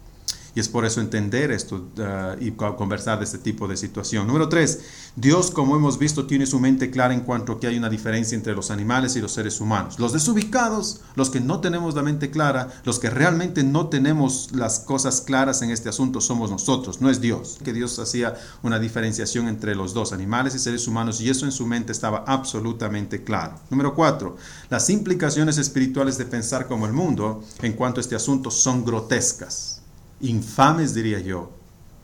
Y 0.54 0.60
es 0.60 0.68
por 0.68 0.86
eso 0.86 1.00
entender 1.00 1.52
esto 1.52 1.88
uh, 1.98 2.42
y 2.42 2.52
conversar 2.52 3.20
de 3.20 3.26
este 3.26 3.38
tipo 3.38 3.68
de 3.68 3.78
situación. 3.78 4.28
Número 4.28 4.50
tres, 4.50 4.80
Dios, 5.16 5.52
como 5.52 5.76
hemos 5.76 5.98
visto, 5.98 6.26
tiene 6.26 6.46
su 6.46 6.60
mente 6.60 6.92
clara 6.92 7.14
en 7.14 7.22
cuanto 7.22 7.54
a 7.54 7.60
que 7.60 7.68
hay 7.68 7.78
una 7.78 7.90
diferencia 7.90 8.36
entre 8.36 8.54
los 8.54 8.72
animales 8.72 9.16
y 9.16 9.22
los 9.22 9.32
seres 9.32 9.62
humanos. 9.62 10.00
Los 10.00 10.14
desubicados, 10.14 11.02
los 11.16 11.30
que 11.30 11.40
no 11.40 11.62
tenemos 11.62 11.96
la 11.96 12.04
mente 12.04 12.32
clara, 12.32 12.70
los 12.84 13.00
que 13.00 13.10
realmente 13.10 13.64
no 13.64 13.88
tenemos 13.88 14.50
las 14.54 14.80
cosas 14.80 15.22
claras 15.22 15.62
en 15.62 15.72
este 15.72 15.90
asunto, 15.90 16.22
somos 16.22 16.52
nosotros, 16.52 17.02
no 17.02 17.10
es 17.10 17.22
Dios. 17.22 17.58
Que 17.64 17.74
Dios 17.74 17.98
hacía 18.00 18.36
una 18.62 18.80
diferenciación 18.80 19.48
entre 19.48 19.76
los 19.76 19.94
dos, 19.94 20.12
animales 20.14 20.56
y 20.56 20.60
seres 20.60 20.88
humanos, 20.88 21.22
y 21.22 21.30
eso 21.30 21.46
en 21.46 21.52
su 21.52 21.66
mente 21.66 21.92
estaba 21.92 22.24
absolutamente 22.28 23.24
claro. 23.24 23.56
Número 23.70 23.96
cuatro, 23.96 24.38
las 24.70 24.90
implicaciones 24.90 25.58
espirituales 25.58 26.18
de 26.18 26.26
pensar 26.26 26.68
como 26.68 26.86
el 26.86 26.94
mundo 26.94 27.44
en 27.62 27.74
cuanto 27.74 28.00
a 28.00 28.02
este 28.02 28.16
asunto 28.16 28.52
son 28.52 28.84
grotescas 28.84 29.81
infames, 30.22 30.94
diría 30.94 31.20
yo, 31.20 31.52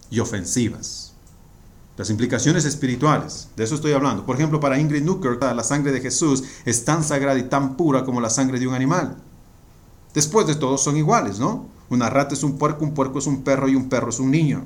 y 0.10 0.20
ofensivas. 0.20 1.14
Las 1.98 2.12
implicaciones 2.12 2.64
espirituales, 2.66 3.50
de 3.56 3.64
eso 3.64 3.74
estoy 3.74 3.94
hablando. 3.94 4.26
Por 4.26 4.36
ejemplo, 4.36 4.60
para 4.60 4.80
Ingrid 4.80 5.04
Nucker, 5.04 5.40
la 5.42 5.64
sangre 5.64 5.92
de 5.92 6.00
Jesús 6.00 6.44
es 6.64 6.86
tan 6.86 7.04
sagrada 7.04 7.40
y 7.40 7.50
tan 7.50 7.76
pura 7.76 8.06
como 8.06 8.22
la 8.22 8.30
sangre 8.30 8.60
de 8.60 8.68
un 8.68 8.76
animal. 8.76 9.18
Después 10.14 10.46
de 10.46 10.56
todo 10.56 10.78
son 10.78 10.96
iguales, 10.96 11.40
¿no? 11.40 11.68
Una 11.90 12.10
rata 12.10 12.36
es 12.36 12.44
un 12.44 12.58
puerco, 12.58 12.84
un 12.84 12.94
puerco 12.94 13.20
es 13.20 13.28
un 13.28 13.44
perro 13.44 13.68
y 13.68 13.76
un 13.76 13.90
perro 13.90 14.10
es 14.10 14.20
un 14.20 14.30
niño. 14.30 14.64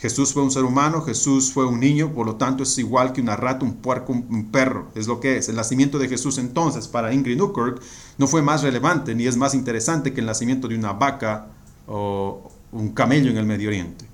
Jesús 0.00 0.32
fue 0.32 0.42
un 0.42 0.50
ser 0.50 0.64
humano, 0.64 1.02
Jesús 1.02 1.52
fue 1.52 1.64
un 1.64 1.78
niño, 1.78 2.12
por 2.12 2.26
lo 2.26 2.34
tanto 2.34 2.64
es 2.64 2.76
igual 2.76 3.12
que 3.12 3.20
una 3.20 3.36
rata, 3.36 3.64
un 3.64 3.74
puerco, 3.74 4.12
un 4.12 4.50
perro, 4.50 4.88
es 4.96 5.06
lo 5.06 5.20
que 5.20 5.36
es. 5.36 5.48
El 5.48 5.54
nacimiento 5.54 5.96
de 6.00 6.08
Jesús 6.08 6.38
entonces 6.38 6.88
para 6.88 7.14
Ingrid 7.14 7.36
Newkirk 7.36 7.80
no 8.18 8.26
fue 8.26 8.42
más 8.42 8.62
relevante 8.62 9.14
ni 9.14 9.28
es 9.28 9.36
más 9.36 9.54
interesante 9.54 10.12
que 10.12 10.20
el 10.20 10.26
nacimiento 10.26 10.66
de 10.66 10.76
una 10.76 10.92
vaca 10.92 11.46
o 11.86 12.51
un 12.72 12.90
camello 12.92 13.30
en 13.30 13.36
el 13.36 13.46
Medio 13.46 13.68
Oriente. 13.68 14.06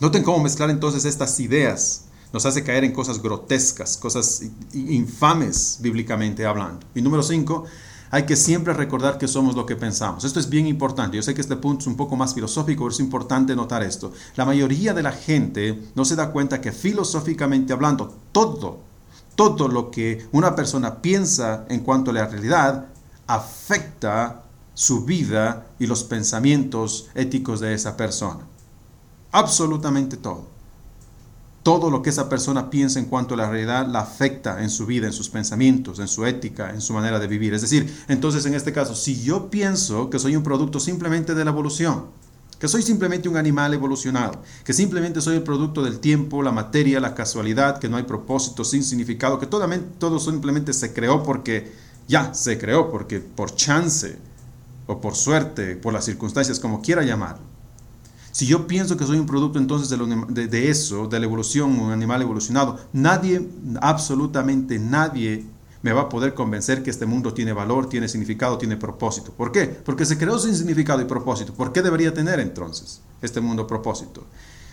Noten 0.00 0.22
cómo 0.22 0.42
mezclar 0.42 0.68
entonces 0.70 1.04
estas 1.04 1.38
ideas 1.40 2.04
nos 2.32 2.46
hace 2.46 2.64
caer 2.64 2.84
en 2.84 2.92
cosas 2.92 3.22
grotescas, 3.22 3.96
cosas 3.96 4.42
infames 4.72 5.78
bíblicamente 5.80 6.46
hablando. 6.46 6.86
Y 6.94 7.02
número 7.02 7.22
cinco, 7.22 7.64
hay 8.10 8.24
que 8.24 8.36
siempre 8.36 8.72
recordar 8.72 9.18
que 9.18 9.28
somos 9.28 9.54
lo 9.54 9.64
que 9.64 9.76
pensamos. 9.76 10.24
Esto 10.24 10.40
es 10.40 10.48
bien 10.48 10.66
importante. 10.66 11.16
Yo 11.16 11.22
sé 11.22 11.34
que 11.34 11.40
este 11.40 11.56
punto 11.56 11.80
es 11.80 11.86
un 11.86 11.96
poco 11.96 12.16
más 12.16 12.34
filosófico, 12.34 12.84
pero 12.84 12.92
es 12.92 13.00
importante 13.00 13.54
notar 13.54 13.82
esto. 13.82 14.12
La 14.36 14.44
mayoría 14.44 14.92
de 14.92 15.02
la 15.02 15.12
gente 15.12 15.82
no 15.94 16.04
se 16.04 16.16
da 16.16 16.30
cuenta 16.30 16.60
que 16.60 16.72
filosóficamente 16.72 17.72
hablando, 17.72 18.14
todo, 18.32 18.80
todo 19.34 19.68
lo 19.68 19.90
que 19.90 20.26
una 20.32 20.56
persona 20.56 21.00
piensa 21.00 21.64
en 21.68 21.80
cuanto 21.80 22.10
a 22.10 22.14
la 22.14 22.26
realidad 22.26 22.86
afecta 23.26 24.41
su 24.74 25.04
vida 25.04 25.66
y 25.78 25.86
los 25.86 26.04
pensamientos 26.04 27.08
éticos 27.14 27.60
de 27.60 27.74
esa 27.74 27.96
persona. 27.96 28.40
Absolutamente 29.32 30.16
todo. 30.16 30.46
Todo 31.62 31.90
lo 31.90 32.02
que 32.02 32.10
esa 32.10 32.28
persona 32.28 32.70
piensa 32.70 32.98
en 32.98 33.04
cuanto 33.04 33.34
a 33.34 33.36
la 33.36 33.48
realidad 33.48 33.86
la 33.86 34.00
afecta 34.00 34.62
en 34.62 34.70
su 34.70 34.84
vida, 34.84 35.06
en 35.06 35.12
sus 35.12 35.28
pensamientos, 35.28 36.00
en 36.00 36.08
su 36.08 36.26
ética, 36.26 36.70
en 36.70 36.80
su 36.80 36.92
manera 36.92 37.20
de 37.20 37.28
vivir. 37.28 37.54
Es 37.54 37.62
decir, 37.62 38.04
entonces 38.08 38.44
en 38.46 38.54
este 38.54 38.72
caso, 38.72 38.96
si 38.96 39.22
yo 39.22 39.48
pienso 39.48 40.10
que 40.10 40.18
soy 40.18 40.34
un 40.34 40.42
producto 40.42 40.80
simplemente 40.80 41.34
de 41.34 41.44
la 41.44 41.52
evolución, 41.52 42.06
que 42.58 42.68
soy 42.68 42.82
simplemente 42.82 43.28
un 43.28 43.36
animal 43.36 43.74
evolucionado, 43.74 44.40
que 44.64 44.72
simplemente 44.72 45.20
soy 45.20 45.36
el 45.36 45.42
producto 45.42 45.82
del 45.82 45.98
tiempo, 45.98 46.42
la 46.42 46.52
materia, 46.52 47.00
la 47.00 47.14
casualidad, 47.14 47.78
que 47.78 47.88
no 47.88 47.96
hay 47.96 48.04
propósito, 48.04 48.64
sin 48.64 48.84
significado, 48.84 49.38
que 49.38 49.46
todo, 49.46 49.68
todo 49.98 50.18
simplemente 50.18 50.72
se 50.72 50.92
creó 50.92 51.22
porque 51.22 51.72
ya 52.06 52.34
se 52.34 52.58
creó, 52.58 52.90
porque 52.90 53.18
por 53.18 53.54
chance, 53.54 54.16
o 54.86 55.00
por 55.00 55.14
suerte, 55.14 55.76
por 55.76 55.92
las 55.92 56.04
circunstancias, 56.04 56.58
como 56.60 56.82
quiera 56.82 57.02
llamarlo. 57.02 57.52
Si 58.32 58.46
yo 58.46 58.66
pienso 58.66 58.96
que 58.96 59.04
soy 59.04 59.18
un 59.18 59.26
producto 59.26 59.58
entonces 59.58 59.90
de, 59.90 60.48
de, 60.48 60.70
eso, 60.70 61.06
de 61.06 61.20
la 61.20 61.26
evolución, 61.26 61.78
un 61.78 61.92
animal 61.92 62.22
evolucionado, 62.22 62.78
nadie, 62.92 63.46
absolutamente 63.80 64.78
nadie, 64.78 65.44
me 65.82 65.92
va 65.92 66.02
a 66.02 66.08
poder 66.08 66.32
convencer 66.32 66.82
que 66.82 66.90
este 66.90 67.04
mundo 67.04 67.34
tiene 67.34 67.52
valor, 67.52 67.88
tiene 67.88 68.08
significado, 68.08 68.56
tiene 68.56 68.76
propósito. 68.76 69.32
¿Por 69.32 69.52
qué? 69.52 69.66
Porque 69.66 70.06
se 70.06 70.16
creó 70.16 70.38
sin 70.38 70.56
significado 70.56 71.02
y 71.02 71.04
propósito. 71.04 71.52
¿Por 71.52 71.72
qué 71.72 71.82
debería 71.82 72.14
tener 72.14 72.40
entonces 72.40 73.02
este 73.20 73.40
mundo 73.40 73.66
propósito? 73.66 74.24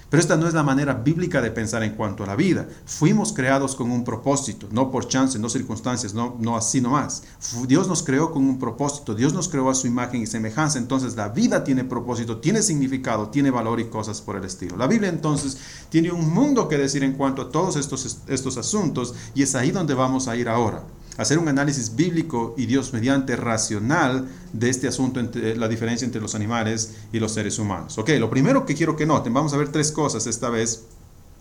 Pero 0.09 0.21
esta 0.21 0.37
no 0.37 0.47
es 0.47 0.53
la 0.53 0.63
manera 0.63 0.93
bíblica 0.93 1.41
de 1.41 1.51
pensar 1.51 1.83
en 1.83 1.93
cuanto 1.93 2.23
a 2.23 2.27
la 2.27 2.35
vida. 2.35 2.67
Fuimos 2.85 3.31
creados 3.31 3.75
con 3.75 3.91
un 3.91 4.03
propósito, 4.03 4.67
no 4.71 4.89
por 4.89 5.07
chance, 5.07 5.37
no 5.37 5.49
circunstancias, 5.49 6.13
no, 6.13 6.35
no 6.39 6.57
así 6.57 6.81
nomás. 6.81 7.23
Dios 7.67 7.87
nos 7.87 8.01
creó 8.01 8.31
con 8.31 8.43
un 8.43 8.57
propósito, 8.57 9.13
Dios 9.13 9.33
nos 9.33 9.49
creó 9.49 9.69
a 9.69 9.75
su 9.75 9.87
imagen 9.87 10.21
y 10.21 10.27
semejanza, 10.27 10.79
entonces 10.79 11.15
la 11.15 11.29
vida 11.29 11.63
tiene 11.63 11.83
propósito, 11.83 12.37
tiene 12.37 12.61
significado, 12.61 13.29
tiene 13.29 13.51
valor 13.51 13.79
y 13.79 13.85
cosas 13.85 14.21
por 14.21 14.35
el 14.35 14.43
estilo. 14.43 14.77
La 14.77 14.87
Biblia 14.87 15.09
entonces 15.09 15.57
tiene 15.89 16.11
un 16.11 16.33
mundo 16.33 16.67
que 16.67 16.77
decir 16.77 17.03
en 17.03 17.13
cuanto 17.13 17.43
a 17.43 17.49
todos 17.49 17.75
estos, 17.75 18.19
estos 18.27 18.57
asuntos 18.57 19.13
y 19.35 19.43
es 19.43 19.53
ahí 19.53 19.71
donde 19.71 19.93
vamos 19.93 20.27
a 20.27 20.35
ir 20.35 20.49
ahora 20.49 20.83
hacer 21.19 21.37
un 21.37 21.49
análisis 21.49 21.95
bíblico 21.95 22.55
y 22.57 22.65
Dios 22.65 22.93
mediante 22.93 23.35
racional 23.35 24.27
de 24.53 24.69
este 24.69 24.87
asunto, 24.87 25.19
entre 25.19 25.55
la 25.57 25.67
diferencia 25.67 26.05
entre 26.05 26.21
los 26.21 26.33
animales 26.33 26.95
y 27.11 27.19
los 27.19 27.33
seres 27.33 27.59
humanos. 27.59 27.97
Ok, 27.97 28.11
lo 28.17 28.29
primero 28.29 28.65
que 28.65 28.73
quiero 28.73 28.95
que 28.95 29.05
noten, 29.05 29.33
vamos 29.33 29.53
a 29.53 29.57
ver 29.57 29.69
tres 29.69 29.91
cosas 29.91 30.25
esta 30.27 30.49
vez 30.49 30.85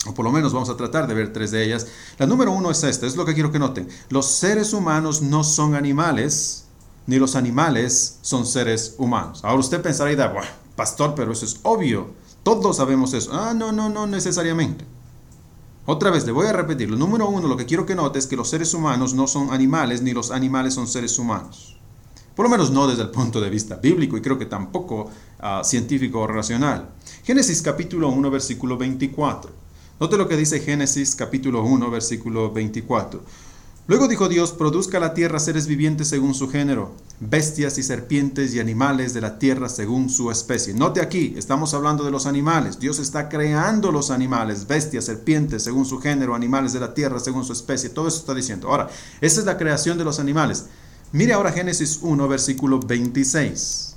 o 0.06 0.14
por 0.14 0.25
lo 0.25 0.32
menos 0.32 0.52
vamos 0.52 0.68
a 0.68 0.76
tratar 0.76 1.06
de 1.06 1.14
ver 1.14 1.32
tres 1.32 1.50
de 1.50 1.64
ellas. 1.64 1.87
La 2.18 2.26
número 2.26 2.52
uno 2.52 2.70
es 2.70 2.82
esta, 2.82 3.06
es 3.06 3.16
lo 3.16 3.25
que 3.25 3.35
quiero 3.35 3.52
que 3.52 3.58
noten. 3.58 3.88
Los 4.11 4.26
seres 4.26 4.73
humanos 4.73 5.23
no 5.23 5.44
son 5.44 5.75
animales, 5.75 6.64
ni 7.06 7.18
los 7.18 7.37
animales 7.37 8.18
son 8.20 8.47
seres 8.47 8.94
humanos. 8.99 9.40
Ahora 9.44 9.61
usted 9.61 9.80
pensará, 9.80 10.28
bueno, 10.28 10.49
pastor, 10.76 11.14
pero 11.14 11.32
eso 11.32 11.44
es 11.44 11.61
obvio. 11.62 12.11
Todos 12.42 12.78
sabemos 12.78 13.12
eso. 13.14 13.30
Ah, 13.32 13.54
no, 13.54 13.73
no, 13.73 13.88
no 13.88 14.06
necesariamente. 14.06 14.85
Otra 15.90 16.11
vez, 16.11 16.26
le 16.26 16.33
voy 16.33 16.47
a 16.47 16.52
repetir. 16.52 16.90
Lo 16.90 16.99
número 16.99 17.26
uno, 17.30 17.49
lo 17.49 17.57
que 17.57 17.64
quiero 17.64 17.87
que 17.87 17.95
note 17.95 18.18
es 18.18 18.26
que 18.26 18.37
los 18.37 18.50
seres 18.50 18.75
humanos 18.75 19.14
no 19.14 19.26
son 19.26 19.54
animales, 19.54 20.02
ni 20.02 20.12
los 20.12 20.30
animales 20.30 20.75
son 20.75 20.87
seres 20.87 21.18
humanos. 21.18 21.78
Por 22.37 22.45
lo 22.45 22.50
menos 22.50 22.71
no 22.71 22.87
desde 22.87 23.04
el 23.04 23.09
punto 23.09 23.40
de 23.40 23.49
vista 23.49 23.76
bíblico 23.76 24.18
y 24.18 24.21
creo 24.21 24.38
que 24.38 24.45
tampoco 24.45 25.04
uh, 25.40 25.64
científico 25.64 26.21
o 26.21 26.26
racional. 26.26 26.90
Génesis 27.25 27.62
capítulo 27.62 28.11
1, 28.11 28.30
versículo 28.30 28.76
24. 28.76 29.50
Note 29.99 30.18
lo 30.18 30.28
que 30.28 30.37
dice 30.37 30.61
Génesis 30.61 31.14
capítulo 31.14 31.62
1, 31.62 31.90
versículo 31.90 32.52
24. 32.52 33.23
Luego 33.87 34.09
dijo 34.09 34.28
Dios, 34.28 34.52
produzca 34.52 35.00
la 35.00 35.14
tierra 35.14 35.40
seres 35.40 35.66
vivientes 35.66 36.09
según 36.09 36.35
su 36.35 36.50
género, 36.50 36.92
bestias 37.21 37.79
y 37.79 37.83
serpientes 37.83 38.55
y 38.55 38.61
animales 38.61 39.13
de 39.13 39.21
la 39.21 39.39
tierra 39.39 39.69
según 39.69 40.09
su 40.09 40.31
especie. 40.31 40.73
Note 40.75 41.01
aquí, 41.01 41.35
estamos 41.37 41.75
hablando 41.75 42.05
de 42.05 42.11
los 42.11 42.27
animales. 42.27 42.79
Dios 42.79 42.99
está 42.99 43.29
creando 43.29 43.91
los 43.91 44.11
animales, 44.11 44.67
bestias, 44.67 45.07
serpientes 45.07 45.65
según 45.65 45.85
su 45.85 45.99
género, 45.99 46.35
animales 46.35 46.73
de 46.73 46.81
la 46.81 46.95
tierra 46.95 47.19
según 47.19 47.45
su 47.45 47.53
especie. 47.53 47.91
Todo 47.91 48.09
eso 48.09 48.19
está 48.19 48.35
diciendo. 48.35 48.69
Ahora, 48.69 48.89
esa 49.21 49.41
es 49.41 49.47
la 49.47 49.59
creación 49.59 49.99
de 49.99 50.05
los 50.05 50.21
animales. 50.21 50.67
Mire 51.11 51.33
ahora 51.33 51.53
Génesis 51.53 51.99
1, 52.03 52.29
versículo 52.29 52.79
26. 52.81 53.95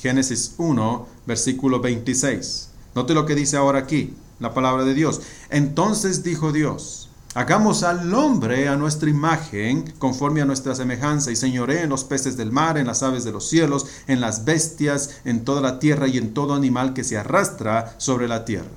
Génesis 0.00 0.54
1, 0.56 1.08
versículo 1.26 1.80
26. 1.80 2.68
Note 2.94 3.14
lo 3.14 3.26
que 3.26 3.34
dice 3.34 3.56
ahora 3.56 3.80
aquí, 3.80 4.14
la 4.38 4.54
palabra 4.54 4.84
de 4.84 4.94
Dios. 4.94 5.20
Entonces 5.50 6.22
dijo 6.22 6.52
Dios, 6.52 7.03
Hagamos 7.34 7.82
al 7.82 8.14
hombre 8.14 8.68
a 8.68 8.76
nuestra 8.76 9.10
imagen, 9.10 9.92
conforme 9.98 10.40
a 10.40 10.44
nuestra 10.44 10.76
semejanza, 10.76 11.32
y 11.32 11.36
señoré 11.36 11.82
en 11.82 11.88
los 11.88 12.04
peces 12.04 12.36
del 12.36 12.52
mar, 12.52 12.78
en 12.78 12.86
las 12.86 13.02
aves 13.02 13.24
de 13.24 13.32
los 13.32 13.48
cielos, 13.48 13.86
en 14.06 14.20
las 14.20 14.44
bestias, 14.44 15.20
en 15.24 15.44
toda 15.44 15.60
la 15.60 15.80
tierra 15.80 16.06
y 16.06 16.16
en 16.16 16.32
todo 16.32 16.54
animal 16.54 16.94
que 16.94 17.02
se 17.02 17.18
arrastra 17.18 17.96
sobre 17.98 18.28
la 18.28 18.44
tierra. 18.44 18.68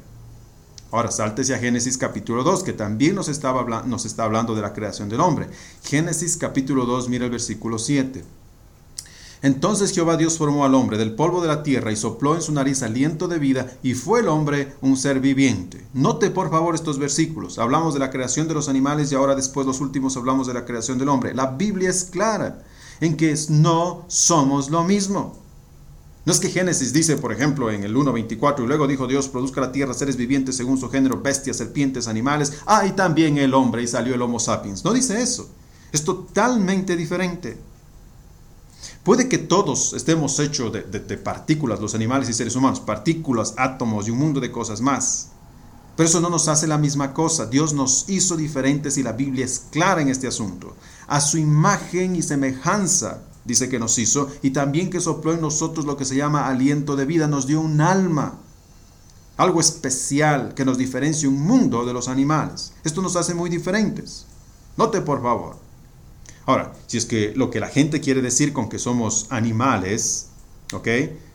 Ahora 0.90 1.12
sáltese 1.12 1.54
a 1.54 1.60
Génesis 1.60 2.00
capítulo 2.00 2.44
2, 2.44 2.64
que 2.64 2.74
también 2.74 3.14
nos, 3.14 3.28
nos 3.86 4.06
está 4.06 4.24
hablando 4.24 4.56
de 4.56 4.62
la 4.64 4.74
creación 4.74 5.08
del 5.08 5.22
hombre. 5.22 5.48
Génesis 5.84 6.36
capítulo 6.36 6.88
2, 6.88 7.10
mira 7.10 7.26
el 7.26 7.32
versículo 7.32 7.78
7. 7.78 8.24
Entonces 9.42 9.92
Jehová 9.92 10.18
Dios 10.18 10.38
formó 10.38 10.66
al 10.66 10.74
hombre 10.74 10.98
del 10.98 11.14
polvo 11.14 11.42
de 11.42 11.48
la 11.48 11.62
tierra 11.62 11.92
y 11.92 11.96
sopló 11.96 12.36
en 12.36 12.42
su 12.42 12.52
nariz 12.52 12.82
aliento 12.82 13.28
de 13.28 13.38
vida 13.38 13.72
y 13.84 13.94
fue 13.94 14.22
el 14.22 14.28
hombre 14.28 14.74
un 14.82 14.98
ser 14.98 15.20
viviente. 15.20 15.86
Note 15.94 16.32
por 16.32 16.50
favor 16.50 16.74
estos 16.74 16.98
versículos. 16.98 17.60
Hablamos 17.60 17.94
de 17.94 18.00
la 18.00 18.10
creación 18.10 18.48
de 18.48 18.56
los 18.56 18.68
animales 18.68 19.12
y 19.12 19.16
ahora 19.16 19.36
después 19.36 19.68
los 19.68 19.80
últimos 19.80 20.18
hablamos 20.18 20.48
de 20.48 20.56
la 20.56 20.66
creación 20.66 20.98
del 20.98 21.10
hombre. 21.10 21.36
La 21.36 21.48
Biblia 21.48 21.90
es 21.90 22.06
clara 22.06 22.64
en 23.00 23.16
que 23.16 23.36
no 23.50 24.06
somos 24.08 24.70
lo 24.70 24.84
mismo. 24.84 25.38
No 26.26 26.34
es 26.34 26.42
que 26.42 26.50
Génesis 26.50 26.92
dice, 26.92 27.16
por 27.16 27.32
ejemplo, 27.32 27.72
en 27.72 27.86
el 27.86 27.96
1.24, 27.96 28.62
y 28.62 28.68
luego 28.68 28.86
dijo 28.86 29.08
Dios, 29.08 29.30
produzca 29.30 29.62
la 29.62 29.72
tierra 29.72 29.94
seres 29.94 30.18
vivientes 30.18 30.58
según 30.58 30.78
su 30.78 30.90
género, 30.90 31.22
bestias, 31.22 31.56
serpientes, 31.56 32.10
animales, 32.10 32.52
ah, 32.66 32.86
y 32.86 32.92
también 32.92 33.38
el 33.38 33.54
hombre, 33.54 33.84
y 33.84 33.88
salió 33.88 34.14
el 34.14 34.22
Homo 34.22 34.38
sapiens. 34.38 34.84
No 34.84 34.92
dice 34.92 35.22
eso. 35.22 35.50
Es 35.94 36.04
totalmente 36.04 36.98
diferente. 36.98 37.58
Puede 39.04 39.30
que 39.30 39.38
todos 39.38 39.94
estemos 39.94 40.40
hechos 40.40 40.72
de, 40.74 41.18
partículas, 41.18 41.80
los 41.80 41.96
animales 41.96 42.30
y 42.30 42.34
seres 42.34 42.56
humanos, 42.56 42.80
partículas, 42.80 43.54
átomos 43.58 44.08
y 44.08 44.12
un 44.12 44.18
mundo 44.18 44.40
de 44.40 44.52
cosas 44.52 44.82
más. 44.82 45.30
Pero 45.96 46.10
eso 46.10 46.20
no 46.20 46.30
nos 46.30 46.48
hace 46.48 46.68
la 46.68 46.78
misma 46.78 47.14
cosa. 47.14 47.46
Dios 47.46 47.74
nos 47.74 48.06
hizo 48.08 48.38
diferentes 48.38 48.98
y 48.98 49.04
la 49.04 49.14
Biblia 49.14 49.46
es 49.46 49.64
clara 49.72 50.02
en 50.02 50.10
este 50.10 50.28
asunto. 50.28 50.76
A 51.08 51.22
su 51.22 51.38
imagen 51.38 52.16
y 52.16 52.22
semejanza 52.22 53.22
dice 53.46 53.70
que 53.70 53.80
nos 53.80 53.98
hizo, 53.98 54.30
y 54.42 54.52
también 54.52 54.90
que 54.90 55.00
sopló 55.00 55.34
en 55.34 55.42
nosotros 55.42 55.86
lo 55.86 55.96
que 55.96 56.06
se 56.06 56.16
llama 56.16 56.48
aliento 56.48 56.96
de 56.96 57.06
vida, 57.06 57.28
nos 57.28 57.48
dio 57.48 57.62
un 57.62 57.80
alma, 57.80 58.38
algo 59.38 59.62
especial 59.62 60.54
que 60.54 60.66
nos 60.66 60.78
diferencia 60.78 61.30
un 61.30 61.42
mundo 61.42 61.86
de 61.86 61.94
los 61.94 62.10
animales. 62.10 62.74
Esto 62.84 63.02
nos 63.02 63.16
hace 63.16 63.34
muy 63.34 63.50
diferentes. 63.50 64.26
Note 64.76 65.02
por 65.02 65.22
favor. 65.22 65.67
Ahora, 66.48 66.74
si 66.88 66.98
es 66.98 67.06
que 67.06 67.34
lo 67.36 67.52
que 67.52 67.60
la 67.60 67.68
gente 67.68 68.00
quiere 68.00 68.22
decir 68.22 68.54
con 68.54 68.70
que 68.70 68.80
somos 68.80 69.28
animales, 69.30 70.28
¿ok? 70.74 70.88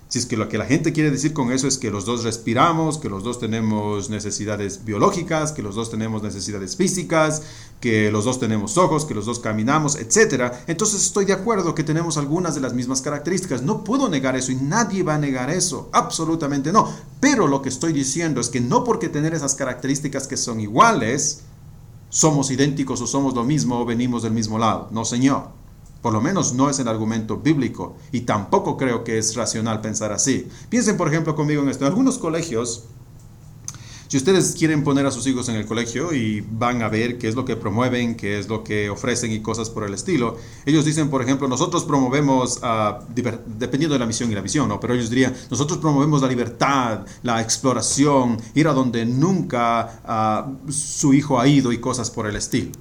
Si 0.09 0.19
es 0.19 0.27
que 0.27 0.39
lo 0.39 0.49
que 0.49 0.57
la 0.59 0.65
gente 0.65 0.93
quiere 0.95 1.11
decir 1.11 1.35
con 1.35 1.53
eso 1.53 1.69
es 1.69 1.77
que 1.77 1.91
los 1.91 2.07
dos 2.07 2.25
respiramos, 2.25 2.97
que 2.97 3.11
los 3.11 3.23
dos 3.23 3.39
tenemos 3.39 4.09
necesidades 4.09 4.85
biológicas, 4.85 5.53
que 5.53 5.63
los 5.63 5.75
dos 5.75 5.91
tenemos 5.91 6.23
necesidades 6.23 6.77
físicas, 6.77 7.43
que 7.81 8.11
los 8.11 8.25
dos 8.25 8.41
tenemos 8.41 8.79
ojos, 8.79 9.05
que 9.05 9.15
los 9.15 9.27
dos 9.27 9.39
caminamos, 9.39 9.97
etc. 9.97 10.53
Entonces 10.67 11.03
estoy 11.03 11.27
de 11.27 11.35
acuerdo 11.35 11.75
que 11.75 11.85
tenemos 11.85 12.17
algunas 12.17 12.55
de 12.55 12.63
las 12.63 12.73
mismas 12.73 13.03
características. 13.03 13.63
No 13.63 13.85
puedo 13.85 14.09
negar 14.09 14.35
eso 14.35 14.51
y 14.51 14.57
nadie 14.57 15.03
va 15.03 15.17
a 15.17 15.19
negar 15.19 15.51
eso. 15.51 15.91
Absolutamente 15.93 16.73
no. 16.73 16.91
Pero 17.21 17.49
lo 17.49 17.61
que 17.61 17.69
estoy 17.69 17.93
diciendo 17.93 18.41
es 18.41 18.49
que 18.49 18.61
no 18.61 18.85
porque 18.85 19.11
tener 19.11 19.35
esas 19.35 19.55
características 19.57 20.27
que 20.27 20.39
son 20.39 20.61
iguales, 20.61 21.43
somos 22.13 22.51
idénticos 22.51 23.01
o 23.01 23.07
somos 23.07 23.33
lo 23.35 23.43
mismo 23.43 23.81
o 23.81 23.87
venimos 23.87 24.23
del 24.23 24.33
mismo 24.33 24.59
lado. 24.59 24.89
No, 24.93 25.05
señor. 25.05 25.49
Por 26.03 26.13
lo 26.13 26.21
menos 26.21 26.53
no 26.53 26.69
es 26.69 26.79
el 26.79 26.89
argumento 26.89 27.39
bíblico 27.39 27.97
y 28.11 28.23
tampoco 28.23 28.77
creo 28.77 29.03
que 29.03 29.17
es 29.17 29.35
racional 29.35 29.81
pensar 29.81 30.13
así. 30.13 30.47
Piensen, 30.69 30.99
por 30.99 31.09
ejemplo, 31.09 31.35
conmigo 31.35 31.63
en 31.63 31.71
esto. 31.71 31.87
En 31.87 31.91
algunos 31.91 32.19
colegios, 32.19 32.85
si 34.13 34.19
ustedes 34.19 34.55
quieren 34.59 34.85
poner 34.85 35.07
a 35.07 35.11
sus 35.11 35.27
hijos 35.27 35.49
en 35.49 35.55
el 35.55 35.65
colegio 35.65 36.13
y 36.13 36.43
van 36.43 36.83
a 36.83 36.91
ver 36.91 37.17
qué 37.17 37.29
es 37.29 37.35
lo 37.35 37.47
que 37.47 37.57
promueven, 37.57 38.15
qué 38.15 38.39
es 38.39 38.47
lo 38.47 38.63
que 38.63 38.91
ofrecen 38.91 39.33
y 39.33 39.41
cosas 39.41 39.71
por 39.71 39.85
el 39.85 39.95
estilo, 39.95 40.37
ellos 40.67 40.85
dicen, 40.85 41.09
por 41.09 41.23
ejemplo, 41.23 41.49
nosotros 41.49 41.83
promovemos, 41.85 42.59
uh, 42.59 43.03
dependiendo 43.09 43.95
de 43.95 43.99
la 43.99 44.05
misión 44.05 44.31
y 44.31 44.35
la 44.35 44.43
visión, 44.43 44.69
¿no? 44.69 44.79
pero 44.79 44.93
ellos 44.93 45.09
dirían, 45.09 45.35
nosotros 45.51 45.79
promovemos 45.79 46.21
la 46.21 46.29
libertad, 46.29 47.07
la 47.23 47.41
exploración, 47.41 48.37
ir 48.55 48.69
a 48.69 48.75
donde 48.75 49.07
nunca 49.07 50.53
uh, 50.69 50.71
su 50.71 51.15
hijo 51.15 51.41
ha 51.41 51.49
ido 51.49 51.73
y 51.73 51.79
cosas 51.79 52.11
por 52.11 52.27
el 52.27 52.37
estilo. 52.37 52.73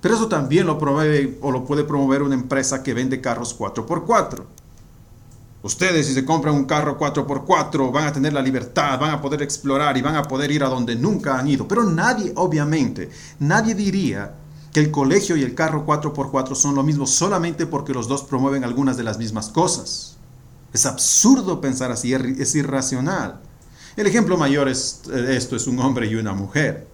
Pero 0.00 0.16
eso 0.16 0.26
también 0.26 0.66
lo 0.66 0.80
promueve 0.80 1.38
o 1.42 1.52
lo 1.52 1.64
puede 1.64 1.84
promover 1.84 2.22
una 2.22 2.34
empresa 2.34 2.82
que 2.82 2.92
vende 2.92 3.20
carros 3.20 3.56
4x4. 3.56 4.42
Ustedes 5.62 6.06
si 6.06 6.14
se 6.14 6.24
compran 6.24 6.54
un 6.54 6.64
carro 6.64 6.98
4x4 6.98 7.92
van 7.92 8.06
a 8.06 8.12
tener 8.12 8.32
la 8.32 8.40
libertad, 8.40 8.98
van 8.98 9.10
a 9.10 9.20
poder 9.20 9.42
explorar 9.42 9.96
y 9.96 10.02
van 10.02 10.16
a 10.16 10.22
poder 10.22 10.50
ir 10.50 10.64
a 10.64 10.68
donde 10.68 10.96
nunca 10.96 11.38
han 11.38 11.48
ido. 11.48 11.68
Pero 11.68 11.84
nadie, 11.84 12.32
obviamente, 12.36 13.10
nadie 13.38 13.74
diría 13.74 14.34
que 14.72 14.80
el 14.80 14.90
colegio 14.90 15.36
y 15.36 15.42
el 15.42 15.54
carro 15.54 15.84
4x4 15.84 16.54
son 16.54 16.74
lo 16.74 16.82
mismo 16.82 17.06
solamente 17.06 17.66
porque 17.66 17.92
los 17.92 18.08
dos 18.08 18.22
promueven 18.22 18.64
algunas 18.64 18.96
de 18.96 19.04
las 19.04 19.18
mismas 19.18 19.48
cosas. 19.48 20.16
Es 20.72 20.86
absurdo 20.86 21.60
pensar 21.60 21.90
así, 21.90 22.14
es 22.14 22.54
irracional. 22.54 23.40
El 23.96 24.06
ejemplo 24.06 24.36
mayor 24.36 24.68
es, 24.68 25.02
eh, 25.12 25.36
esto 25.36 25.56
es 25.56 25.66
un 25.66 25.78
hombre 25.80 26.06
y 26.06 26.14
una 26.14 26.32
mujer. 26.32 26.89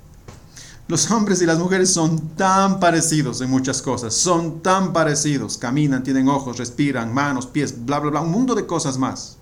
Los 0.88 1.10
hombres 1.10 1.42
y 1.42 1.46
las 1.46 1.58
mujeres 1.58 1.92
son 1.92 2.28
tan 2.36 2.78
parecidos 2.78 3.40
en 3.40 3.50
muchas 3.50 3.82
cosas, 3.82 4.14
son 4.14 4.60
tan 4.62 4.92
parecidos, 4.92 5.58
caminan, 5.58 6.04
tienen 6.04 6.28
ojos, 6.28 6.58
respiran, 6.58 7.12
manos, 7.12 7.46
pies, 7.46 7.84
bla, 7.84 7.98
bla, 7.98 8.10
bla, 8.10 8.20
un 8.20 8.30
mundo 8.30 8.54
de 8.54 8.66
cosas 8.66 8.96
más. 8.96 9.36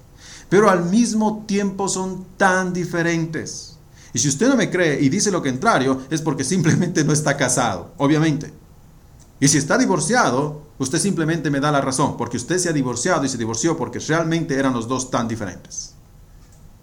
Pero 0.49 0.71
al 0.71 0.87
mismo 0.87 1.45
tiempo 1.47 1.89
son 1.89 2.25
tan 2.39 2.73
diferentes. 2.73 3.77
Y 4.15 4.21
si 4.21 4.29
usted 4.29 4.49
no 4.49 4.57
me 4.57 4.71
cree 4.71 5.03
y 5.03 5.11
dice 5.11 5.31
lo 5.31 5.43
contrario, 5.43 6.01
es 6.09 6.23
porque 6.23 6.45
simplemente 6.45 7.05
no 7.05 7.13
está 7.13 7.37
casado, 7.37 7.93
obviamente. 7.99 8.51
Y 9.39 9.49
si 9.49 9.59
está 9.59 9.77
divorciado, 9.77 10.63
usted 10.79 10.99
simplemente 10.99 11.51
me 11.51 11.61
da 11.61 11.71
la 11.71 11.83
razón, 11.83 12.17
porque 12.17 12.39
usted 12.39 12.57
se 12.57 12.71
ha 12.71 12.73
divorciado 12.73 13.23
y 13.25 13.29
se 13.29 13.37
divorció 13.37 13.77
porque 13.77 13.99
realmente 13.99 14.55
eran 14.55 14.73
los 14.73 14.89
dos 14.89 15.11
tan 15.11 15.29
diferentes. 15.29 15.93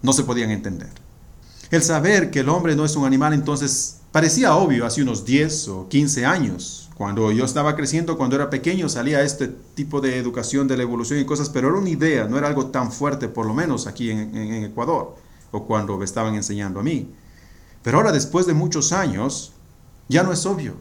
No 0.04 0.14
se 0.14 0.24
podían 0.24 0.52
entender. 0.52 0.92
El 1.72 1.82
saber 1.82 2.30
que 2.30 2.42
el 2.42 2.50
hombre 2.50 2.76
no 2.76 2.86
es 2.86 2.96
un 2.96 3.06
animal 3.06 3.34
entonces 3.34 4.01
Parecía 4.12 4.56
obvio 4.58 4.86
hace 4.86 5.02
unos 5.02 5.24
10 5.24 5.68
o 5.70 5.88
15 5.88 6.26
años. 6.26 6.90
Cuando 6.96 7.32
yo 7.32 7.46
estaba 7.46 7.78
creciendo, 7.78 8.18
cuando 8.18 8.36
era 8.36 8.50
pequeño, 8.50 8.90
salía 8.90 9.22
este 9.22 9.48
tipo 9.48 10.02
de 10.02 10.18
educación 10.18 10.68
de 10.68 10.76
la 10.76 10.84
evolución 10.84 11.20
y 11.20 11.26
cosas, 11.26 11.50
pero 11.50 11.70
era 11.70 11.78
una 11.78 11.90
idea, 11.90 12.28
no 12.28 12.38
era 12.38 12.48
algo 12.48 12.68
tan 12.68 12.92
fuerte, 12.92 13.30
por 13.30 13.46
lo 13.46 13.54
menos 13.54 13.88
aquí 13.88 14.12
en, 14.12 14.36
en 14.36 14.64
Ecuador, 14.66 15.16
o 15.52 15.66
cuando 15.66 15.98
me 15.98 16.04
estaban 16.04 16.36
enseñando 16.36 16.82
a 16.82 16.84
mí. 16.84 17.10
Pero 17.82 17.98
ahora, 17.98 18.12
después 18.12 18.46
de 18.46 18.54
muchos 18.54 18.92
años, 18.92 19.54
ya 20.10 20.24
no 20.24 20.34
es 20.34 20.46
obvio. 20.46 20.76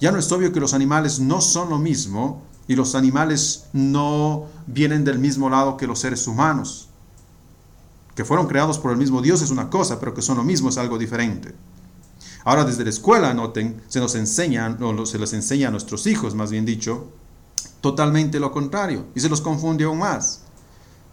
Ya 0.00 0.10
no 0.10 0.18
es 0.18 0.32
obvio 0.32 0.50
que 0.52 0.58
los 0.58 0.72
animales 0.72 1.20
no 1.20 1.42
son 1.42 1.68
lo 1.68 1.78
mismo 1.78 2.42
y 2.66 2.74
los 2.74 2.94
animales 2.94 3.66
no 3.74 4.46
vienen 4.66 5.04
del 5.04 5.18
mismo 5.18 5.50
lado 5.50 5.76
que 5.76 5.86
los 5.86 6.00
seres 6.00 6.26
humanos. 6.26 6.88
Que 8.14 8.24
fueron 8.24 8.48
creados 8.48 8.78
por 8.78 8.90
el 8.92 8.96
mismo 8.96 9.20
Dios 9.20 9.42
es 9.42 9.50
una 9.50 9.68
cosa, 9.68 10.00
pero 10.00 10.14
que 10.14 10.22
son 10.22 10.38
lo 10.38 10.42
mismo 10.42 10.70
es 10.70 10.78
algo 10.78 10.98
diferente. 10.98 11.54
Ahora 12.44 12.64
desde 12.64 12.84
la 12.84 12.90
escuela, 12.90 13.32
noten, 13.34 13.80
se 13.88 14.00
nos 14.00 14.14
enseña, 14.14 14.76
o 14.80 15.06
se 15.06 15.18
les 15.18 15.32
enseña 15.32 15.68
a 15.68 15.70
nuestros 15.70 16.06
hijos, 16.06 16.34
más 16.34 16.50
bien 16.50 16.64
dicho, 16.64 17.08
totalmente 17.80 18.40
lo 18.40 18.50
contrario, 18.50 19.06
y 19.14 19.20
se 19.20 19.28
los 19.28 19.40
confunde 19.40 19.84
aún 19.84 19.98
más. 19.98 20.42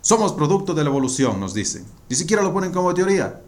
Somos 0.01 0.33
producto 0.33 0.73
de 0.73 0.83
la 0.83 0.89
evolución, 0.89 1.39
nos 1.39 1.53
dicen. 1.53 1.85
Ni 2.09 2.15
siquiera 2.15 2.41
lo 2.41 2.53
ponen 2.53 2.71
como 2.71 2.93
teoría. 2.93 3.41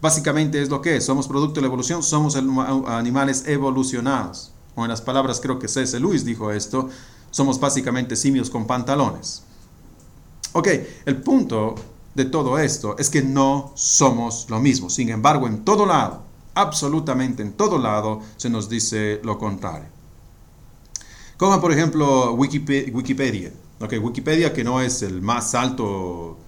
Básicamente 0.00 0.60
es 0.60 0.68
lo 0.68 0.82
que 0.82 0.96
es. 0.96 1.04
Somos 1.04 1.26
producto 1.26 1.54
de 1.54 1.62
la 1.62 1.68
evolución, 1.68 2.02
somos 2.02 2.36
animales 2.36 3.44
evolucionados. 3.46 4.52
O 4.74 4.84
en 4.84 4.90
las 4.90 5.00
palabras, 5.00 5.40
creo 5.40 5.58
que 5.58 5.68
C.S. 5.68 5.98
Lewis 5.98 6.24
dijo 6.24 6.52
esto, 6.52 6.90
somos 7.30 7.58
básicamente 7.58 8.14
simios 8.14 8.50
con 8.50 8.66
pantalones. 8.66 9.42
Ok, 10.52 10.68
el 11.06 11.22
punto 11.22 11.74
de 12.14 12.26
todo 12.26 12.58
esto 12.58 12.94
es 12.98 13.08
que 13.08 13.22
no 13.22 13.72
somos 13.74 14.46
lo 14.50 14.60
mismo. 14.60 14.90
Sin 14.90 15.08
embargo, 15.08 15.46
en 15.46 15.64
todo 15.64 15.86
lado, 15.86 16.25
absolutamente 16.56 17.42
en 17.42 17.52
todo 17.52 17.78
lado 17.78 18.20
se 18.36 18.50
nos 18.50 18.68
dice 18.68 19.20
lo 19.22 19.38
contrario. 19.38 19.88
Como 21.36 21.60
por 21.60 21.70
ejemplo 21.70 22.32
Wikipedia. 22.32 23.52
Okay, 23.78 23.98
Wikipedia 23.98 24.52
que 24.54 24.64
no 24.64 24.80
es 24.80 25.02
el 25.02 25.20
más 25.20 25.54
alto 25.54 26.38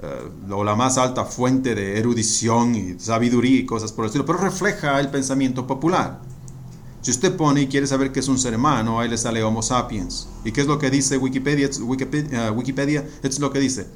eh, 0.00 0.52
o 0.52 0.62
la 0.62 0.76
más 0.76 0.98
alta 0.98 1.24
fuente 1.24 1.74
de 1.74 1.98
erudición 1.98 2.74
y 2.76 3.00
sabiduría 3.00 3.60
y 3.60 3.66
cosas 3.66 3.92
por 3.92 4.04
el 4.04 4.06
estilo, 4.06 4.24
pero 4.24 4.38
refleja 4.38 5.00
el 5.00 5.08
pensamiento 5.08 5.66
popular. 5.66 6.20
Si 7.02 7.10
usted 7.10 7.36
pone 7.36 7.62
y 7.62 7.66
quiere 7.66 7.86
saber 7.86 8.12
qué 8.12 8.20
es 8.20 8.28
un 8.28 8.38
ser 8.38 8.56
humano, 8.56 9.00
ahí 9.00 9.08
le 9.08 9.16
sale 9.18 9.42
Homo 9.42 9.62
sapiens. 9.62 10.28
¿Y 10.44 10.52
qué 10.52 10.60
es 10.60 10.66
lo 10.66 10.78
que 10.78 10.90
dice 10.90 11.16
Wikipedia? 11.16 11.70
Uh, 11.80 12.50
Wikipedia 12.52 13.04
es 13.22 13.38
lo 13.38 13.52
que 13.52 13.60
dice. 13.60 13.86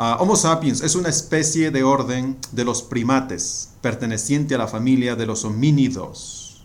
Ah, 0.00 0.16
Homo 0.20 0.36
sapiens 0.36 0.80
es 0.80 0.94
una 0.94 1.08
especie 1.08 1.72
de 1.72 1.82
orden 1.82 2.38
de 2.52 2.64
los 2.64 2.82
primates, 2.82 3.70
perteneciente 3.80 4.54
a 4.54 4.58
la 4.58 4.68
familia 4.68 5.16
de 5.16 5.26
los 5.26 5.44
homínidos. 5.44 6.64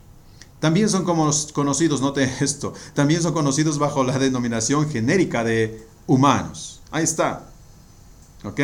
También 0.59 0.87
son 0.87 1.03
como 1.03 1.31
conocidos, 1.51 1.99
note 1.99 2.31
esto, 2.41 2.75
también 2.93 3.23
son 3.23 3.33
conocidos 3.33 3.79
bajo 3.79 4.03
la 4.03 4.19
denominación 4.19 4.87
genérica 4.87 5.43
de 5.43 5.83
humanos. 6.05 6.79
Ahí 6.91 7.05
está. 7.05 7.49
¿Ok? 8.43 8.59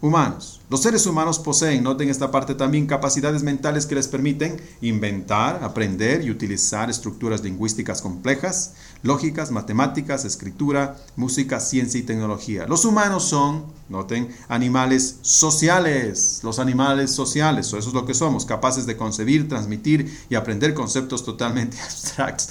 humanos. 0.00 0.59
Los 0.70 0.82
seres 0.82 1.04
humanos 1.06 1.40
poseen, 1.40 1.82
noten 1.82 2.10
esta 2.10 2.30
parte 2.30 2.54
también, 2.54 2.86
capacidades 2.86 3.42
mentales 3.42 3.86
que 3.86 3.96
les 3.96 4.06
permiten 4.06 4.62
inventar, 4.80 5.64
aprender 5.64 6.24
y 6.24 6.30
utilizar 6.30 6.88
estructuras 6.88 7.42
lingüísticas 7.42 8.00
complejas, 8.00 8.74
lógicas, 9.02 9.50
matemáticas, 9.50 10.24
escritura, 10.24 10.96
música, 11.16 11.58
ciencia 11.58 11.98
y 11.98 12.04
tecnología. 12.04 12.66
Los 12.68 12.84
humanos 12.84 13.24
son, 13.24 13.64
noten, 13.88 14.28
animales 14.46 15.16
sociales. 15.22 16.38
Los 16.44 16.60
animales 16.60 17.10
sociales, 17.10 17.66
eso 17.66 17.78
es 17.78 17.92
lo 17.92 18.06
que 18.06 18.14
somos, 18.14 18.44
capaces 18.44 18.86
de 18.86 18.96
concebir, 18.96 19.48
transmitir 19.48 20.20
y 20.30 20.36
aprender 20.36 20.72
conceptos 20.72 21.24
totalmente 21.24 21.80
abstractos. 21.84 22.50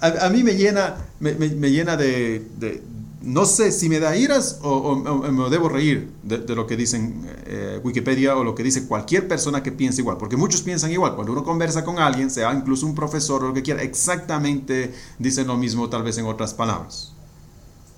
A, 0.00 0.28
mí 0.30 0.42
me 0.42 0.56
llena, 0.56 0.96
me, 1.20 1.70
llena 1.70 1.96
de 1.96 2.82
no 3.22 3.44
sé 3.44 3.70
si 3.70 3.88
me 3.90 4.00
da 4.00 4.16
iras 4.16 4.60
o, 4.62 4.96
me 4.96 5.50
debo 5.50 5.68
reír 5.68 6.10
de, 6.22 6.38
lo 6.54 6.66
que 6.66 6.76
dicen 6.76 7.22
eh, 7.44 7.78
Wikipedia 7.84 8.36
o 8.36 8.44
lo 8.44 8.54
que 8.54 8.62
dice 8.62 8.86
cualquier 8.86 9.28
persona 9.28 9.62
que 9.62 9.72
piense 9.72 10.00
igual, 10.00 10.16
porque 10.16 10.36
muchos 10.36 10.62
piensan 10.62 10.90
igual. 10.90 11.14
Cuando 11.14 11.32
uno 11.32 11.44
conversa 11.44 11.84
con 11.84 11.98
alguien, 11.98 12.30
sea 12.30 12.52
incluso 12.54 12.86
un 12.86 12.94
profesor 12.94 13.44
o 13.44 13.48
lo 13.48 13.54
que 13.54 13.62
quiera, 13.62 13.82
exactamente 13.82 14.94
dicen 15.18 15.46
lo 15.46 15.56
mismo, 15.58 15.90
tal 15.90 16.02
vez 16.02 16.16
en 16.16 16.26
otras 16.26 16.54
palabras. 16.54 17.12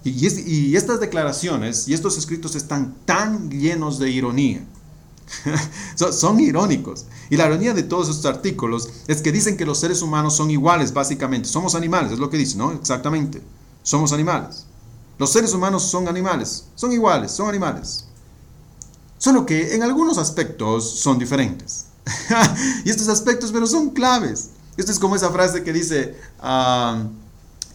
Y, 0.04 0.74
estas 0.74 0.98
declaraciones 0.98 1.86
y 1.86 1.94
estos 1.94 2.18
escritos 2.18 2.56
están 2.56 2.96
tan 3.04 3.48
llenos 3.50 4.00
de 4.00 4.10
ironía. 4.10 4.64
son 5.94 6.40
irónicos. 6.40 7.06
Y 7.30 7.36
la 7.36 7.46
ironía 7.46 7.72
de 7.74 7.84
todos 7.84 8.08
estos 8.08 8.26
artículos 8.26 8.88
es 9.06 9.22
que 9.22 9.30
dicen 9.30 9.56
que 9.56 9.64
los 9.64 9.78
seres 9.78 10.02
humanos 10.02 10.34
son 10.34 10.50
iguales, 10.50 10.92
básicamente. 10.92 11.48
Somos 11.48 11.76
animales, 11.76 12.10
es 12.10 12.18
lo 12.18 12.28
que 12.28 12.36
dicen, 12.38 12.58
¿no? 12.58 12.72
Exactamente. 12.72 13.40
Somos 13.84 14.12
animales. 14.12 14.66
Los 15.22 15.30
seres 15.30 15.54
humanos 15.54 15.84
son 15.84 16.08
animales, 16.08 16.64
son 16.74 16.90
iguales, 16.90 17.30
son 17.30 17.48
animales. 17.48 18.06
Solo 19.18 19.46
que 19.46 19.76
en 19.76 19.84
algunos 19.84 20.18
aspectos 20.18 20.98
son 20.98 21.16
diferentes. 21.16 21.86
y 22.84 22.90
estos 22.90 23.06
aspectos, 23.06 23.52
pero 23.52 23.68
son 23.68 23.90
claves. 23.90 24.50
Esto 24.76 24.90
es 24.90 24.98
como 24.98 25.14
esa 25.14 25.30
frase 25.30 25.62
que 25.62 25.72
dice, 25.72 26.18
ah, 26.40 27.04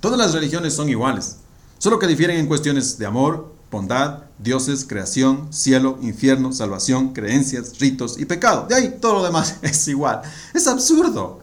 todas 0.01 0.19
las 0.19 0.33
religiones 0.33 0.73
son 0.73 0.89
iguales, 0.89 1.38
Solo 1.77 1.99
que 1.99 2.07
difieren 2.07 2.36
en 2.36 2.47
cuestiones 2.47 2.97
de 2.97 3.05
amor, 3.05 3.53
bondad, 3.71 4.23
dioses, 4.39 4.86
creación, 4.86 5.47
cielo, 5.53 5.99
infierno, 6.01 6.51
salvación, 6.51 7.13
creencias, 7.13 7.79
ritos 7.79 8.19
y 8.19 8.25
pecado. 8.25 8.67
De 8.67 8.75
ahí 8.75 8.97
todo 8.99 9.13
lo 9.13 9.23
demás 9.23 9.55
es 9.62 9.88
igual. 9.88 10.21
Es 10.53 10.67
absurdo. 10.67 11.39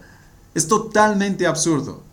Es 0.53 0.67
totalmente 0.67 1.47
absurdo. 1.47 2.03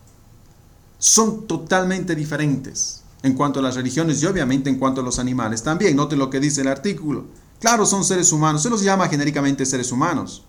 Son 0.99 1.47
totalmente 1.47 2.15
diferentes 2.15 3.02
en 3.23 3.35
cuanto 3.35 3.61
a 3.61 3.63
las 3.63 3.77
religiones 3.77 4.23
y 4.23 4.27
obviamente 4.27 4.69
en 4.71 4.79
cuanto 4.79 5.01
a 5.01 5.05
los 5.05 5.19
animales 5.19 5.63
también. 5.63 5.97
Noten 5.97 6.19
lo 6.19 6.31
que 6.31 6.41
dice 6.41 6.61
el 6.61 6.69
artículo. 6.69 7.27
Claro, 7.61 7.87
son 7.87 8.05
seres 8.05 8.33
humanos. 8.33 8.63
Se 8.63 8.71
los 8.71 8.83
llama 8.83 9.09
genéricamente 9.09 9.65
seres 9.65 9.93
humanos. 9.93 10.45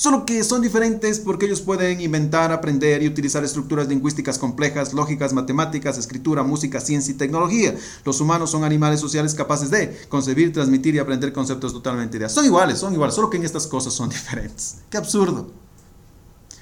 Solo 0.00 0.24
que 0.24 0.42
son 0.44 0.62
diferentes 0.62 1.20
porque 1.20 1.44
ellos 1.44 1.60
pueden 1.60 2.00
inventar, 2.00 2.52
aprender 2.52 3.02
y 3.02 3.06
utilizar 3.06 3.44
estructuras 3.44 3.86
lingüísticas 3.86 4.38
complejas, 4.38 4.94
lógicas, 4.94 5.34
matemáticas, 5.34 5.98
escritura, 5.98 6.42
música, 6.42 6.80
ciencia 6.80 7.12
y 7.12 7.18
tecnología. 7.18 7.74
Los 8.06 8.18
humanos 8.22 8.50
son 8.50 8.64
animales 8.64 8.98
sociales 8.98 9.34
capaces 9.34 9.70
de 9.70 9.94
concebir, 10.08 10.54
transmitir 10.54 10.94
y 10.94 11.00
aprender 11.00 11.34
conceptos 11.34 11.74
totalmente 11.74 12.16
ideas. 12.16 12.32
Son 12.32 12.46
iguales, 12.46 12.78
son 12.78 12.94
iguales, 12.94 13.14
solo 13.14 13.28
que 13.28 13.36
en 13.36 13.44
estas 13.44 13.66
cosas 13.66 13.92
son 13.92 14.08
diferentes. 14.10 14.78
¡Qué 14.88 14.96
absurdo! 14.96 15.50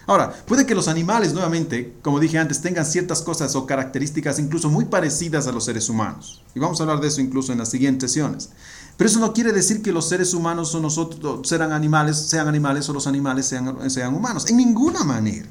Ahora, 0.09 0.33
puede 0.47 0.65
que 0.65 0.75
los 0.75 0.89
animales, 0.89 1.35
nuevamente, 1.35 1.95
como 2.01 2.19
dije 2.19 2.39
antes, 2.39 2.63
tengan 2.63 2.87
ciertas 2.87 3.21
cosas 3.21 3.55
o 3.55 3.67
características 3.67 4.39
incluso 4.39 4.71
muy 4.71 4.87
parecidas 4.87 5.47
a 5.47 5.53
los 5.53 5.67
seres 5.67 5.91
humanos. 5.91 6.43
Y 6.55 6.59
vamos 6.59 6.81
a 6.81 6.85
hablar 6.85 7.01
de 7.01 7.09
eso 7.09 7.21
incluso 7.21 7.53
en 7.53 7.59
las 7.59 7.69
siguientes 7.69 8.11
sesiones. 8.11 8.49
Pero 8.97 9.11
eso 9.11 9.21
no 9.21 9.35
quiere 9.35 9.53
decir 9.53 9.83
que 9.83 9.93
los 9.93 10.09
seres 10.09 10.33
humanos 10.33 10.75
o 10.75 10.81
nosotros 10.81 11.47
sean 11.47 11.73
animales, 11.73 12.17
sean 12.17 12.49
animales 12.49 12.89
o 12.89 12.95
los 12.95 13.07
animales 13.07 13.45
sean, 13.45 13.91
sean 13.91 14.15
humanos. 14.15 14.49
En 14.49 14.57
ninguna 14.57 15.05
manera. 15.05 15.47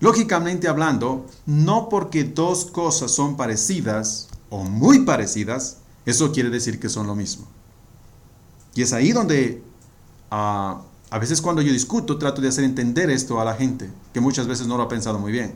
Lógicamente 0.00 0.68
hablando, 0.68 1.24
no 1.46 1.88
porque 1.88 2.24
dos 2.24 2.66
cosas 2.66 3.10
son 3.10 3.38
parecidas 3.38 4.28
o 4.50 4.62
muy 4.64 5.06
parecidas, 5.06 5.78
eso 6.04 6.32
quiere 6.32 6.50
decir 6.50 6.78
que 6.78 6.90
son 6.90 7.06
lo 7.06 7.14
mismo. 7.14 7.46
Y 8.74 8.82
es 8.82 8.92
ahí 8.92 9.12
donde 9.12 9.62
ah, 10.30 10.82
a 11.10 11.18
veces 11.18 11.40
cuando 11.40 11.62
yo 11.62 11.72
discuto 11.72 12.18
trato 12.18 12.42
de 12.42 12.48
hacer 12.48 12.64
entender 12.64 13.10
esto 13.10 13.40
a 13.40 13.44
la 13.44 13.54
gente, 13.54 13.90
que 14.12 14.20
muchas 14.20 14.46
veces 14.46 14.66
no 14.66 14.76
lo 14.76 14.82
ha 14.82 14.88
pensado 14.88 15.18
muy 15.18 15.32
bien. 15.32 15.54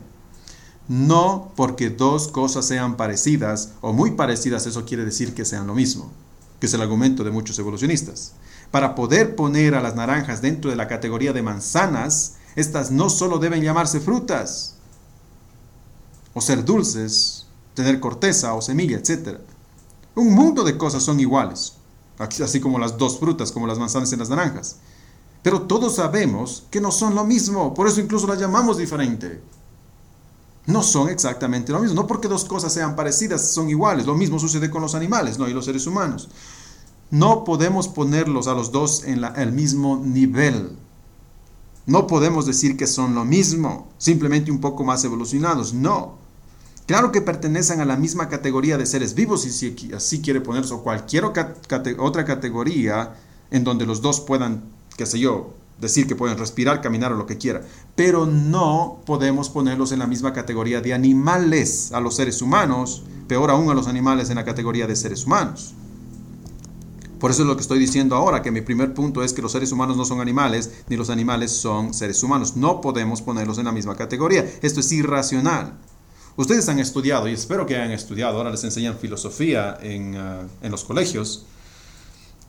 No 0.89 1.53
porque 1.57 1.91
dos 1.91 2.29
cosas 2.29 2.65
sean 2.65 2.97
parecidas 2.97 3.73
o 3.81 3.93
muy 3.93 4.13
parecidas, 4.13 4.67
eso 4.67 4.85
quiere 4.85 5.05
decir 5.05 5.35
que 5.35 5.45
sean 5.45 5.67
lo 5.67 5.75
mismo, 5.75 6.11
que 6.59 6.67
es 6.67 6.75
el 6.75 6.83
argumento 6.83 7.23
de 7.23 7.31
muchos 7.31 7.59
evolucionistas. 7.59 8.33
Para 8.71 8.95
poder 8.95 9.37
poner 9.37 9.75
a 9.75 9.83
las 9.83 9.95
naranjas 9.95 10.41
dentro 10.41 10.71
de 10.71 10.77
la 10.77 10.89
categoría 10.89 11.33
de 11.33 11.43
manzanas, 11.43 12.37
estas 12.57 12.91
no 12.91 13.11
solo 13.11 13.39
deben 13.39 13.63
llamarse 13.63 14.01
frutas, 14.01 14.77
o 16.35 16.41
ser 16.41 16.65
dulces, 16.65 17.47
tener 17.75 18.01
corteza 18.01 18.55
o 18.55 18.63
semilla, 18.63 18.97
etc. 18.99 19.39
Un 20.15 20.35
mundo 20.35 20.65
de 20.65 20.77
cosas 20.77 21.03
son 21.03 21.21
iguales, 21.21 21.75
así 22.19 22.61
como 22.61 22.79
las 22.79 22.97
dos 22.97 23.19
frutas, 23.19 23.53
como 23.53 23.67
las 23.67 23.79
manzanas 23.79 24.13
y 24.13 24.17
las 24.17 24.31
naranjas. 24.31 24.77
Pero 25.43 25.63
todos 25.63 25.97
sabemos 25.97 26.65
que 26.71 26.81
no 26.81 26.93
son 26.93 27.15
lo 27.15 27.25
mismo, 27.25 27.75
por 27.75 27.89
eso 27.89 28.01
incluso 28.01 28.27
las 28.27 28.39
llamamos 28.39 28.77
diferente 28.77 29.43
no 30.67 30.83
son 30.83 31.09
exactamente 31.09 31.73
lo 31.73 31.81
mismo. 31.81 31.95
No 31.95 32.07
porque 32.07 32.29
dos 32.29 32.45
cosas 32.45 32.73
sean 32.73 32.95
parecidas, 32.95 33.49
son 33.49 33.69
iguales. 33.69 34.07
Lo 34.07 34.15
mismo 34.15 34.39
sucede 34.39 34.71
con 34.71 34.83
los 34.83 34.95
animales, 34.95 35.39
¿no? 35.39 35.49
Y 35.49 35.55
los 35.55 35.65
seres 35.65 35.87
humanos. 35.87 36.29
No 37.11 37.45
podemos 37.45 37.89
ponerlos 37.89 38.47
a 38.47 38.55
los 38.55 38.73
dos 38.73 39.05
en 39.05 39.23
el 39.25 39.53
mismo 39.53 40.01
nivel. 40.03 40.77
No 41.85 42.07
podemos 42.07 42.47
decir 42.47 42.77
que 42.77 42.87
son 42.87 43.15
lo 43.15 43.25
mismo, 43.25 43.89
simplemente 43.99 44.53
un 44.53 44.61
poco 44.61 44.85
más 44.85 45.05
evolucionados. 45.05 45.75
No. 45.75 46.17
Claro 46.87 47.13
que 47.13 47.21
pertenecen 47.21 47.81
a 47.81 47.85
la 47.85 47.97
misma 47.97 48.29
categoría 48.29 48.79
de 48.79 48.87
seres 48.87 49.15
vivos, 49.15 49.43
si 49.43 49.77
así 49.95 50.21
quiere 50.21 50.41
ponerse, 50.41 50.75
o 50.75 50.83
cualquier 50.83 51.25
otra 51.25 52.25
categoría 52.25 53.15
en 53.51 53.65
donde 53.65 53.85
los 53.85 54.01
dos 54.01 54.21
puedan, 54.21 54.63
qué 55.03 55.07
sé 55.07 55.19
yo, 55.19 55.51
decir 55.81 56.07
que 56.07 56.15
pueden 56.15 56.39
respirar, 56.39 56.81
caminar 56.81 57.13
o 57.13 57.17
lo 57.17 57.27
que 57.27 57.39
quiera, 57.39 57.63
pero 57.97 58.25
no 58.25 59.01
podemos 59.05 59.49
ponerlos 59.49 59.91
en 59.91 59.99
la 59.99 60.07
misma 60.07 60.33
categoría 60.33 60.81
de 60.81 60.95
animales 60.95 61.91
a 61.93 62.01
los 62.01 62.15
seres 62.15 62.41
humanos, 62.41 63.03
peor 63.27 63.51
aún 63.51 63.69
a 63.69 63.75
los 63.75 63.89
animales 63.89 64.31
en 64.31 64.37
la 64.37 64.45
categoría 64.45 64.87
de 64.87 64.95
seres 64.95 65.27
humanos. 65.27 65.75
Por 67.19 67.33
eso 67.33 67.43
es 67.43 67.49
lo 67.49 67.57
que 67.57 67.63
estoy 67.63 67.81
diciendo 67.81 68.15
ahora, 68.15 68.43
que 68.43 68.53
mi 68.53 68.61
primer 68.61 68.95
punto 68.95 69.25
es 69.25 69.33
que 69.33 69.43
los 69.43 69.51
seres 69.51 69.73
humanos 69.73 69.97
no 69.97 70.05
son 70.05 70.21
animales, 70.21 70.71
ni 70.89 70.97
los 70.97 71.11
animales 71.11 71.51
son 71.51 71.95
seres 71.95 72.23
humanos. 72.23 72.57
No 72.57 72.81
podemos 72.81 73.21
ponerlos 73.21 73.59
en 73.59 73.65
la 73.65 73.73
misma 73.73 73.97
categoría. 73.97 74.45
Esto 74.63 74.81
es 74.81 74.93
irracional. 74.93 75.79
Ustedes 76.37 76.69
han 76.69 76.79
estudiado, 76.79 77.29
y 77.29 77.33
espero 77.33 77.67
que 77.67 77.77
hayan 77.77 77.91
estudiado, 77.91 78.39
ahora 78.39 78.51
les 78.51 78.65
enseñan 78.65 78.97
filosofía 78.99 79.79
en, 79.83 80.17
ah, 80.17 80.43
en 80.63 80.71
los 80.71 80.85
colegios, 80.85 81.47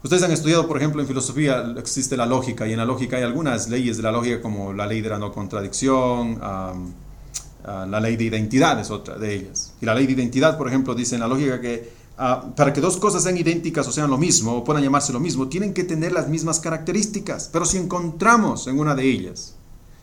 Ustedes 0.04 0.22
han 0.22 0.32
estudiado, 0.32 0.68
por 0.68 0.76
ejemplo, 0.76 1.02
en 1.02 1.08
filosofía 1.08 1.74
existe 1.78 2.18
la 2.18 2.26
lógica 2.26 2.68
y 2.68 2.74
en 2.74 2.78
la 2.78 2.86
lógica 2.86 3.16
hay 3.16 3.24
algunas 3.24 3.70
leyes 3.70 3.96
de 3.96 4.04
la 4.04 4.12
lógica 4.12 4.42
como 4.42 4.74
la 4.74 4.86
ley 4.86 5.00
de 5.00 5.08
la 5.08 5.18
no 5.18 5.32
contradicción, 5.32 6.40
la 6.42 8.00
ley 8.02 8.18
de 8.18 8.26
identidad 8.26 8.78
es 8.82 8.92
otra 8.92 9.18
de 9.18 9.34
ellas. 9.34 9.74
Y 9.80 9.86
la 9.86 9.96
ley 9.96 10.06
de 10.06 10.12
identidad, 10.12 10.58
por 10.58 10.68
ejemplo, 10.68 10.94
dice 10.94 11.16
en 11.16 11.22
la 11.22 11.28
lógica 11.30 11.62
que 11.62 11.90
ah, 12.18 12.44
para 12.54 12.74
que 12.74 12.82
dos 12.82 12.98
cosas 12.98 13.24
sean 13.24 13.38
idénticas 13.38 13.88
o 13.88 13.94
sean 13.94 14.10
lo 14.10 14.18
mismo 14.18 14.54
o 14.58 14.64
puedan 14.66 14.84
llamarse 14.84 15.14
lo 15.14 15.22
mismo, 15.22 15.48
tienen 15.48 15.74
que 15.74 15.86
tener 15.86 16.12
las 16.12 16.28
mismas 16.28 16.60
características. 16.60 17.50
Pero 17.54 17.64
si 17.64 17.78
encontramos 17.78 18.68
en 18.68 18.80
una 18.80 18.96
de 18.96 19.10
ellas, 19.10 19.56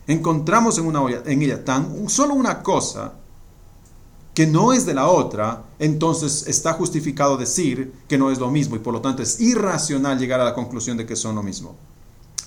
encontramos 0.06 0.78
en, 0.78 0.86
una, 0.86 1.02
en 1.26 1.42
ella 1.42 1.62
tan 1.62 2.08
solo 2.08 2.32
una 2.32 2.62
cosa, 2.62 3.12
que 4.40 4.46
no 4.46 4.72
es 4.72 4.86
de 4.86 4.94
la 4.94 5.06
otra, 5.06 5.64
entonces 5.78 6.46
está 6.46 6.72
justificado 6.72 7.36
decir 7.36 7.92
que 8.08 8.16
no 8.16 8.30
es 8.30 8.38
lo 8.38 8.50
mismo 8.50 8.74
y 8.74 8.78
por 8.78 8.94
lo 8.94 9.02
tanto 9.02 9.22
es 9.22 9.38
irracional 9.38 10.18
llegar 10.18 10.40
a 10.40 10.44
la 10.44 10.54
conclusión 10.54 10.96
de 10.96 11.04
que 11.04 11.14
son 11.14 11.34
lo 11.34 11.42
mismo. 11.42 11.76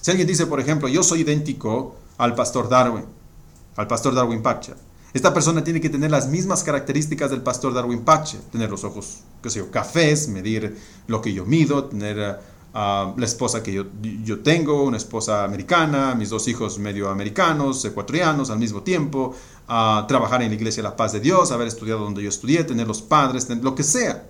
Si 0.01 0.09
alguien 0.09 0.27
dice, 0.27 0.47
por 0.47 0.59
ejemplo, 0.59 0.87
yo 0.87 1.03
soy 1.03 1.21
idéntico 1.21 1.93
al 2.17 2.33
pastor 2.33 2.67
Darwin, 2.67 3.05
al 3.75 3.85
pastor 3.85 4.15
Darwin 4.15 4.41
Pacha, 4.41 4.73
esta 5.13 5.35
persona 5.35 5.63
tiene 5.63 5.79
que 5.79 5.91
tener 5.91 6.09
las 6.09 6.27
mismas 6.27 6.63
características 6.63 7.29
del 7.29 7.43
pastor 7.43 7.75
Darwin 7.75 8.03
Pache, 8.03 8.39
tener 8.51 8.71
los 8.71 8.83
ojos, 8.83 9.19
qué 9.43 9.51
sé 9.51 9.59
yo, 9.59 9.69
cafés, 9.69 10.27
medir 10.27 10.75
lo 11.05 11.21
que 11.21 11.31
yo 11.31 11.45
mido, 11.45 11.83
tener 11.83 12.39
la 12.73 13.13
esposa 13.21 13.61
que 13.61 13.71
yo, 13.71 13.85
yo, 14.23 14.39
tengo, 14.39 14.83
una 14.83 14.97
esposa 14.97 15.43
americana, 15.43 16.15
mis 16.15 16.31
dos 16.31 16.47
hijos 16.47 16.79
medio 16.79 17.09
americanos, 17.09 17.85
ecuatorianos 17.85 18.49
al 18.49 18.57
mismo 18.57 18.81
tiempo, 18.81 19.35
a 19.67 20.05
trabajar 20.07 20.41
en 20.41 20.49
la 20.49 20.55
iglesia 20.55 20.83
de 20.83 20.89
la 20.89 20.95
paz 20.95 21.13
de 21.13 21.19
Dios, 21.19 21.51
haber 21.51 21.67
estudiado 21.67 22.01
donde 22.01 22.23
yo 22.23 22.29
estudié, 22.29 22.63
tener 22.63 22.87
los 22.87 23.01
padres, 23.01 23.47
lo 23.49 23.75
que 23.75 23.83
sea. 23.83 24.23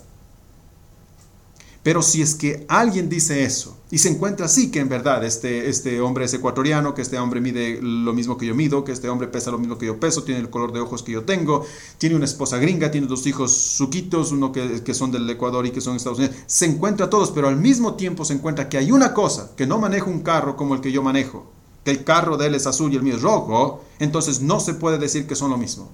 Pero 1.84 2.02
si 2.02 2.22
es 2.22 2.34
que 2.34 2.65
alguien 2.69 3.10
dice 3.10 3.43
eso 3.43 3.78
y 3.91 3.98
se 3.98 4.08
encuentra 4.08 4.46
así, 4.46 4.72
que 4.72 4.80
en 4.80 4.88
verdad 4.88 5.24
este, 5.26 5.69
este 5.69 6.00
hombre 6.00 6.24
es 6.24 6.34
ecuatoriano, 6.34 6.96
que 6.96 7.02
este 7.02 7.19
hombre 7.19 7.41
mide 7.41 7.80
lo 7.82 8.13
mismo 8.13 8.38
que 8.38 8.46
yo 8.46 8.56
mido, 8.56 8.86
que 8.86 8.93
este 8.93 9.10
hombre 9.10 9.28
pesa 9.28 9.52
lo 9.52 9.60
mismo 9.60 9.78
que 9.78 9.88
yo 9.88 10.00
peso, 10.00 10.24
tiene 10.24 10.39
el 10.39 10.50
color 10.50 10.72
de 10.72 10.80
ojos 10.80 11.04
que 11.04 11.12
yo 11.12 11.26
tengo, 11.26 11.65
tiene 11.98 12.15
una 12.15 12.24
esposa 12.24 12.58
gringa, 12.58 12.89
tiene 12.89 13.08
dos 13.08 13.28
hijos 13.28 13.52
suquitos, 13.52 14.32
uno 14.32 14.54
que, 14.54 14.82
que 14.82 14.93
son 14.93 15.12
del 15.12 15.30
Ecuador 15.30 15.65
y 15.65 15.72
que 15.72 15.82
son 15.82 15.93
de 15.93 15.98
Estados 15.98 16.19
Unidos, 16.19 16.38
se 16.48 16.65
encuentra 16.65 17.10
todos, 17.10 17.32
pero 17.32 17.50
al 17.50 17.58
mismo 17.58 17.96
tiempo 17.96 18.24
se 18.24 18.34
encuentra 18.34 18.69
que 18.69 18.78
hay 18.78 18.93
una 18.93 19.13
cosa, 19.13 19.52
que 19.58 19.67
no 19.67 19.78
maneja 19.78 20.06
un 20.06 20.22
carro 20.22 20.56
como 20.56 20.76
el 20.76 20.82
que 20.82 20.93
yo 20.93 21.04
manejo, 21.04 21.52
que 21.84 21.91
el 21.91 22.04
carro 22.04 22.38
de 22.38 22.48
él 22.48 22.56
es 22.56 22.67
azul 22.67 22.91
y 22.93 22.96
el 22.96 23.04
mío 23.04 23.15
es 23.15 23.22
rojo, 23.22 23.84
entonces 24.00 24.41
no 24.41 24.60
se 24.60 24.74
puede 24.74 24.98
decir 24.98 25.28
que 25.28 25.36
son 25.36 25.52
lo 25.52 25.58
mismo. 25.58 25.89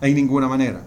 En 0.00 0.14
ninguna 0.14 0.48
manera. 0.48 0.86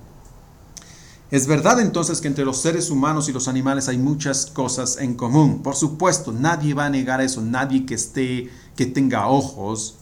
Es 1.30 1.46
verdad 1.46 1.82
entonces 1.82 2.22
que 2.22 2.30
entre 2.30 2.46
los 2.46 2.58
seres 2.58 2.90
humanos 2.90 3.28
y 3.28 3.34
los 3.34 3.50
animales 3.50 3.90
hay 3.90 3.98
muchas 3.98 4.46
cosas 4.46 4.98
en 4.98 5.16
común. 5.16 5.62
Por 5.62 5.76
supuesto, 5.76 6.32
nadie 6.32 6.74
va 6.74 6.86
a 6.86 6.90
negar 6.90 7.20
eso, 7.20 7.42
nadie 7.42 7.86
que 7.86 7.96
esté 7.96 8.50
que 8.78 8.86
tenga 8.86 9.28
ojos 9.28 9.96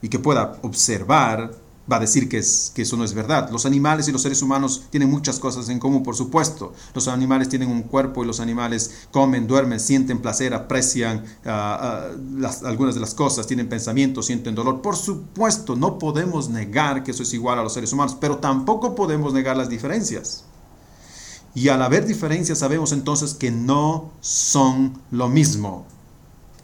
y 0.00 0.08
que 0.08 0.20
pueda 0.20 0.58
observar 0.62 1.54
va 1.90 1.96
a 1.96 2.00
decir 2.00 2.28
que, 2.28 2.38
es, 2.38 2.72
que 2.74 2.82
eso 2.82 2.96
no 2.96 3.04
es 3.04 3.14
verdad. 3.14 3.50
Los 3.50 3.66
animales 3.66 4.08
y 4.08 4.12
los 4.12 4.22
seres 4.22 4.42
humanos 4.42 4.82
tienen 4.90 5.10
muchas 5.10 5.38
cosas 5.38 5.68
en 5.68 5.78
común, 5.78 6.02
por 6.02 6.14
supuesto. 6.14 6.72
Los 6.94 7.08
animales 7.08 7.48
tienen 7.48 7.70
un 7.70 7.82
cuerpo 7.82 8.22
y 8.22 8.26
los 8.26 8.40
animales 8.40 9.08
comen, 9.10 9.46
duermen, 9.46 9.80
sienten 9.80 10.20
placer, 10.20 10.54
aprecian 10.54 11.24
ah, 11.46 12.10
ah, 12.42 12.50
algunas 12.64 12.94
de 12.94 13.00
las 13.00 13.14
cosas, 13.14 13.46
tienen 13.46 13.68
pensamientos, 13.68 14.26
sienten 14.26 14.54
dolor. 14.54 14.82
Por 14.82 14.96
supuesto, 14.96 15.76
no 15.76 15.98
podemos 15.98 16.50
negar 16.50 17.02
que 17.04 17.12
eso 17.12 17.22
es 17.22 17.32
igual 17.32 17.58
a 17.58 17.62
los 17.62 17.72
seres 17.72 17.92
humanos, 17.92 18.16
pero 18.20 18.38
tampoco 18.38 18.94
podemos 18.94 19.32
negar 19.32 19.56
las 19.56 19.68
diferencias. 19.68 20.44
Y 21.54 21.68
al 21.68 21.82
haber 21.82 22.06
diferencias 22.06 22.58
sabemos 22.58 22.92
entonces 22.92 23.34
que 23.34 23.50
no 23.50 24.12
son 24.20 25.00
lo 25.10 25.28
mismo, 25.28 25.86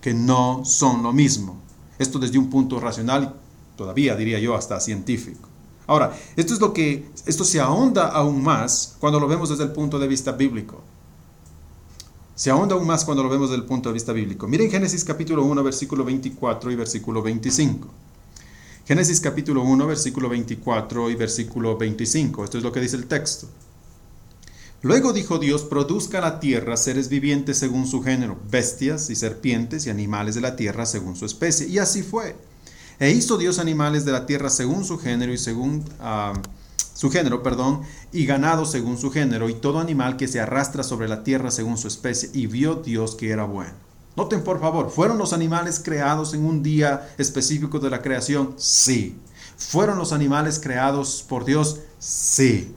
que 0.00 0.12
no 0.12 0.64
son 0.64 1.02
lo 1.02 1.12
mismo. 1.12 1.56
Esto 1.98 2.18
desde 2.18 2.38
un 2.38 2.50
punto 2.50 2.78
racional 2.78 3.34
todavía 3.76 4.16
diría 4.16 4.38
yo 4.38 4.54
hasta 4.54 4.80
científico. 4.80 5.48
Ahora, 5.86 6.16
esto 6.36 6.54
es 6.54 6.60
lo 6.60 6.72
que, 6.72 7.06
esto 7.26 7.44
se 7.44 7.60
ahonda 7.60 8.08
aún 8.08 8.42
más 8.42 8.96
cuando 9.00 9.20
lo 9.20 9.28
vemos 9.28 9.50
desde 9.50 9.64
el 9.64 9.72
punto 9.72 9.98
de 9.98 10.08
vista 10.08 10.32
bíblico. 10.32 10.82
Se 12.34 12.50
ahonda 12.50 12.74
aún 12.74 12.86
más 12.86 13.04
cuando 13.04 13.22
lo 13.22 13.28
vemos 13.28 13.50
desde 13.50 13.62
el 13.62 13.68
punto 13.68 13.90
de 13.90 13.92
vista 13.92 14.12
bíblico. 14.12 14.48
Miren 14.48 14.70
Génesis 14.70 15.04
capítulo 15.04 15.44
1, 15.44 15.62
versículo 15.62 16.04
24 16.04 16.70
y 16.70 16.76
versículo 16.76 17.22
25. 17.22 17.88
Génesis 18.86 19.20
capítulo 19.20 19.62
1, 19.62 19.86
versículo 19.86 20.28
24 20.28 21.10
y 21.10 21.14
versículo 21.14 21.76
25. 21.76 22.44
Esto 22.44 22.58
es 22.58 22.64
lo 22.64 22.72
que 22.72 22.80
dice 22.80 22.96
el 22.96 23.06
texto. 23.06 23.48
Luego 24.82 25.14
dijo 25.14 25.38
Dios, 25.38 25.62
produzca 25.62 26.20
la 26.20 26.40
tierra 26.40 26.76
seres 26.76 27.08
vivientes 27.08 27.56
según 27.56 27.86
su 27.86 28.02
género, 28.02 28.36
bestias 28.50 29.08
y 29.08 29.16
serpientes 29.16 29.86
y 29.86 29.90
animales 29.90 30.34
de 30.34 30.42
la 30.42 30.56
tierra 30.56 30.84
según 30.84 31.16
su 31.16 31.24
especie. 31.24 31.66
Y 31.68 31.78
así 31.78 32.02
fue. 32.02 32.36
E 32.98 33.10
hizo 33.10 33.36
Dios 33.36 33.58
animales 33.58 34.04
de 34.04 34.12
la 34.12 34.26
tierra 34.26 34.50
según 34.50 34.84
su 34.84 34.98
género 34.98 35.32
y 35.32 35.38
según 35.38 35.84
ah, 36.00 36.32
su 36.94 37.10
género, 37.10 37.42
perdón, 37.42 37.82
y 38.12 38.24
ganado 38.24 38.64
según 38.64 38.98
su 38.98 39.10
género, 39.10 39.48
y 39.48 39.54
todo 39.54 39.80
animal 39.80 40.16
que 40.16 40.28
se 40.28 40.40
arrastra 40.40 40.82
sobre 40.82 41.08
la 41.08 41.24
tierra 41.24 41.50
según 41.50 41.76
su 41.76 41.88
especie. 41.88 42.30
Y 42.32 42.46
vio 42.46 42.76
Dios 42.76 43.14
que 43.16 43.30
era 43.30 43.44
bueno. 43.44 43.72
Noten 44.16 44.44
por 44.44 44.60
favor, 44.60 44.90
¿fueron 44.90 45.18
los 45.18 45.32
animales 45.32 45.80
creados 45.84 46.34
en 46.34 46.44
un 46.44 46.62
día 46.62 47.12
específico 47.18 47.80
de 47.80 47.90
la 47.90 48.00
creación? 48.00 48.54
Sí. 48.56 49.18
¿Fueron 49.56 49.98
los 49.98 50.12
animales 50.12 50.60
creados 50.60 51.24
por 51.28 51.44
Dios? 51.44 51.80
Sí. 51.98 52.74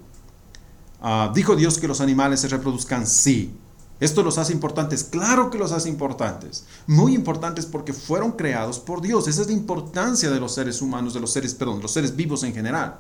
Ah, 1.00 1.32
¿Dijo 1.36 1.56
Dios 1.56 1.78
que 1.78 1.88
los 1.88 2.02
animales 2.02 2.40
se 2.40 2.48
reproduzcan? 2.48 3.06
Sí. 3.06 3.54
¿Esto 4.00 4.22
los 4.24 4.38
hace 4.38 4.54
importantes? 4.54 5.04
Claro 5.04 5.50
que 5.50 5.58
los 5.58 5.72
hace 5.72 5.90
importantes. 5.90 6.66
Muy 6.86 7.16
importantes 7.16 7.66
porque 7.66 7.94
fueron 7.94 8.34
creados 8.34 8.80
por 8.80 9.02
Dios. 9.02 9.28
Esa 9.28 9.42
es 9.42 9.48
la 9.48 9.54
importancia 9.54 10.30
de 10.30 10.40
los 10.40 10.54
seres 10.54 10.82
humanos, 10.82 11.14
de 11.14 11.20
los 11.20 11.32
seres, 11.32 11.56
perdón, 11.56 11.82
los 11.82 11.92
seres 11.92 12.16
vivos 12.16 12.44
en 12.44 12.54
general. 12.54 12.98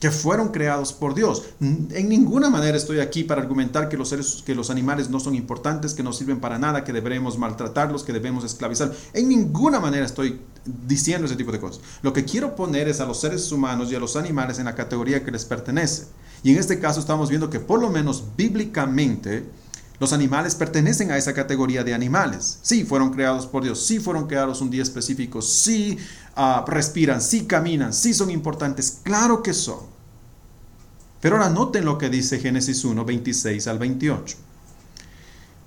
Que 0.00 0.10
fueron 0.10 0.48
creados 0.48 0.92
por 0.92 1.14
Dios. 1.14 1.44
En 1.60 2.10
ninguna 2.10 2.50
manera 2.50 2.76
estoy 2.76 3.00
aquí 3.00 3.24
para 3.24 3.40
argumentar 3.40 3.88
que 3.88 3.96
los 3.96 4.10
seres, 4.10 4.42
que 4.44 4.54
los 4.54 4.68
animales 4.68 5.08
no 5.08 5.18
son 5.18 5.34
importantes, 5.34 5.94
que 5.94 6.02
no 6.02 6.12
sirven 6.12 6.40
para 6.40 6.58
nada, 6.58 6.84
que 6.84 6.92
debemos 6.92 7.38
maltratarlos, 7.38 8.02
que 8.04 8.12
debemos 8.12 8.44
esclavizar. 8.44 8.92
En 9.14 9.28
ninguna 9.30 9.80
manera 9.80 10.04
estoy 10.04 10.40
diciendo 10.86 11.26
ese 11.26 11.36
tipo 11.36 11.52
de 11.52 11.60
cosas. 11.60 11.80
Lo 12.02 12.12
que 12.12 12.26
quiero 12.26 12.54
poner 12.54 12.88
es 12.88 13.00
a 13.00 13.06
los 13.06 13.18
seres 13.18 13.50
humanos 13.50 13.90
y 13.90 13.94
a 13.94 14.00
los 14.00 14.16
animales 14.16 14.58
en 14.58 14.66
la 14.66 14.74
categoría 14.74 15.24
que 15.24 15.30
les 15.30 15.46
pertenece. 15.46 16.08
Y 16.44 16.52
en 16.52 16.58
este 16.58 16.78
caso 16.78 17.00
estamos 17.00 17.30
viendo 17.30 17.48
que 17.48 17.58
por 17.58 17.80
lo 17.80 17.88
menos 17.88 18.22
bíblicamente 18.36 19.44
los 19.98 20.12
animales 20.12 20.54
pertenecen 20.54 21.10
a 21.10 21.16
esa 21.16 21.32
categoría 21.32 21.82
de 21.82 21.94
animales. 21.94 22.58
Sí, 22.60 22.84
fueron 22.84 23.10
creados 23.10 23.46
por 23.46 23.64
Dios, 23.64 23.84
sí 23.84 23.98
fueron 23.98 24.26
creados 24.26 24.60
un 24.60 24.70
día 24.70 24.82
específico, 24.82 25.40
sí 25.40 25.96
ah, 26.36 26.62
respiran, 26.68 27.22
sí 27.22 27.46
caminan, 27.46 27.94
sí 27.94 28.12
son 28.12 28.30
importantes, 28.30 28.98
claro 29.02 29.42
que 29.42 29.54
son. 29.54 29.94
Pero 31.22 31.36
ahora 31.36 31.48
noten 31.48 31.86
lo 31.86 31.96
que 31.96 32.10
dice 32.10 32.38
Génesis 32.38 32.84
1, 32.84 33.02
26 33.06 33.66
al 33.66 33.78
28. 33.78 34.36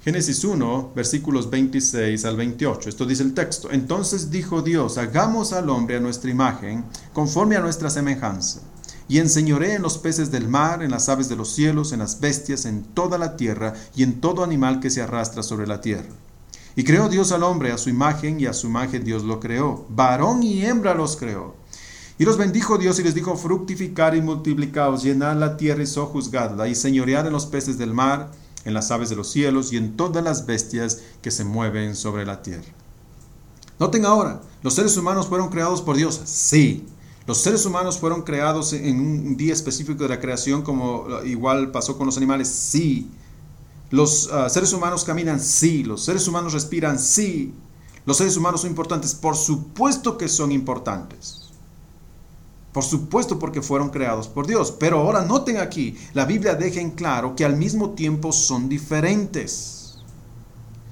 Génesis 0.04 0.44
1, 0.44 0.92
versículos 0.96 1.50
26 1.50 2.24
al 2.24 2.38
28. 2.38 2.90
Esto 2.90 3.06
dice 3.08 3.24
el 3.24 3.34
texto. 3.34 3.72
Entonces 3.72 4.30
dijo 4.30 4.62
Dios, 4.62 5.00
hagamos 5.00 5.54
al 5.54 5.72
hombre 5.72 5.98
a 5.98 6.00
nuestra 6.00 6.30
imagen, 6.30 6.86
conforme 7.14 7.56
a 7.56 7.62
nuestra 7.62 7.90
semejanza 7.90 8.62
y 9.08 9.20
enseñoré 9.20 9.74
en 9.74 9.82
los 9.82 9.98
peces 9.98 10.32
del 10.32 10.48
mar, 10.48 10.84
en 10.84 10.92
las 10.92 11.10
aves 11.10 11.30
de 11.30 11.36
los 11.36 11.54
cielos, 11.54 11.94
en 11.94 12.00
las 12.00 12.20
bestias, 12.20 12.66
en 12.66 12.84
toda 12.84 13.18
la 13.18 13.38
tierra 13.38 13.74
y 13.96 14.04
en 14.04 14.20
todo 14.20 14.44
animal 14.44 14.80
que 14.80 14.90
se 14.90 15.02
arrastra 15.02 15.44
sobre 15.44 15.68
la 15.68 15.82
tierra. 15.82 16.10
Y 16.76 16.84
creó 16.84 17.10
Dios 17.10 17.32
al 17.32 17.44
hombre 17.44 17.72
a 17.72 17.78
su 17.78 17.90
imagen 17.90 18.40
y 18.40 18.46
a 18.46 18.54
su 18.54 18.68
imagen 18.68 19.04
Dios 19.04 19.24
lo 19.24 19.40
creó. 19.40 19.86
Varón 19.90 20.44
y 20.44 20.64
hembra 20.64 20.94
los 20.94 21.16
creó. 21.16 21.56
Y 22.20 22.26
los 22.26 22.38
bendijo 22.38 22.78
Dios 22.78 23.00
y 23.00 23.04
les 23.04 23.16
dijo, 23.16 23.36
fructificar 23.36 24.16
y 24.16 24.22
multiplicaos, 24.22 25.04
llenad 25.04 25.38
la 25.38 25.56
tierra 25.56 25.84
y 25.84 25.88
sojuzgadla, 25.88 26.68
y 26.68 26.76
señoread 26.76 27.28
en 27.28 27.34
los 27.34 27.46
peces 27.46 27.78
del 27.78 27.94
mar, 27.94 28.32
en 28.66 28.74
las 28.74 28.92
aves 28.92 29.10
de 29.10 29.16
los 29.16 29.32
cielos 29.32 29.72
y 29.72 29.78
en 29.78 29.96
todas 29.96 30.24
las 30.24 30.46
bestias 30.46 31.00
que 31.22 31.32
se 31.32 31.46
mueven 31.46 31.96
sobre 31.96 32.26
la 32.26 32.42
tierra. 32.42 32.66
Noten 33.80 34.06
ahora, 34.06 34.42
¿los 34.64 34.74
seres 34.74 34.98
humanos 34.98 35.28
fueron 35.28 35.50
creados 35.50 35.82
por 35.82 35.96
Dios? 35.96 36.20
Sí. 36.26 36.88
Los 37.28 37.40
seres 37.40 37.66
humanos 37.66 38.00
fueron 38.00 38.22
creados 38.22 38.72
en 38.72 39.02
un 39.02 39.36
día 39.36 39.52
específico 39.52 40.04
de 40.04 40.10
la 40.10 40.20
creación, 40.22 40.62
como 40.62 41.06
igual 41.26 41.72
pasó 41.72 41.98
con 41.98 42.06
los 42.06 42.16
animales, 42.16 42.48
sí. 42.48 43.12
Los 43.90 44.30
ah, 44.32 44.50
seres 44.50 44.72
humanos 44.72 45.04
caminan, 45.04 45.42
sí. 45.42 45.84
Los 45.84 46.06
seres 46.06 46.26
humanos 46.26 46.54
respiran, 46.54 46.98
sí. 46.98 47.54
Los 48.06 48.16
seres 48.16 48.38
humanos 48.38 48.62
son 48.62 48.70
importantes, 48.70 49.14
por 49.14 49.36
supuesto 49.36 50.18
que 50.18 50.30
son 50.30 50.54
importantes. 50.54 51.50
Por 52.72 52.86
supuesto 52.86 53.38
porque 53.38 53.62
fueron 53.62 53.90
creados 53.90 54.30
por 54.30 54.48
Dios. 54.48 54.72
Pero 54.80 55.00
ahora 55.00 55.26
noten 55.26 55.58
aquí, 55.58 55.98
la 56.14 56.24
Biblia 56.24 56.56
deja 56.56 56.80
en 56.80 56.92
claro 56.92 57.36
que 57.36 57.44
al 57.44 57.58
mismo 57.58 57.90
tiempo 57.90 58.32
son 58.32 58.70
diferentes 58.70 59.77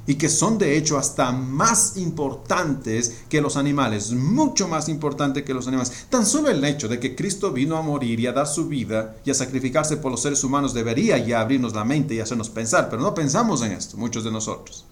y 0.08 0.16
que 0.16 0.30
son 0.30 0.58
de 0.58 0.78
hecho 0.78 0.98
hasta 0.98 1.32
más 1.32 1.98
importantes 1.98 3.24
que 3.30 3.42
los 3.42 3.58
animales, 3.58 4.12
mucho 4.12 4.68
más 4.68 4.88
importante 4.88 5.44
que 5.44 5.54
los 5.54 5.68
animales. 5.68 6.06
Tan 6.10 6.26
solo 6.26 6.50
el 6.50 6.64
hecho 6.64 6.88
de 6.88 7.00
que 7.00 7.16
Cristo 7.16 7.52
vino 7.52 7.78
a 7.78 7.82
morir 7.82 8.20
y 8.20 8.28
a 8.28 8.34
dar 8.34 8.48
su 8.48 8.68
vida 8.68 9.16
y 9.26 9.32
a 9.32 9.34
sacrificarse 9.34 9.98
por 9.98 10.12
los 10.12 10.22
seres 10.22 10.44
humanos 10.44 10.74
debería 10.74 11.18
ya 11.18 11.42
abrirnos 11.42 11.74
la 11.74 11.86
mente 11.86 12.14
y 12.14 12.20
hacernos 12.20 12.50
pensar, 12.50 12.90
pero 12.90 13.02
no 13.02 13.16
pensamos 13.16 13.62
en 13.64 13.72
esto, 13.72 13.98
muchos 13.98 14.24
de 14.24 14.32
nosotros. 14.32 14.86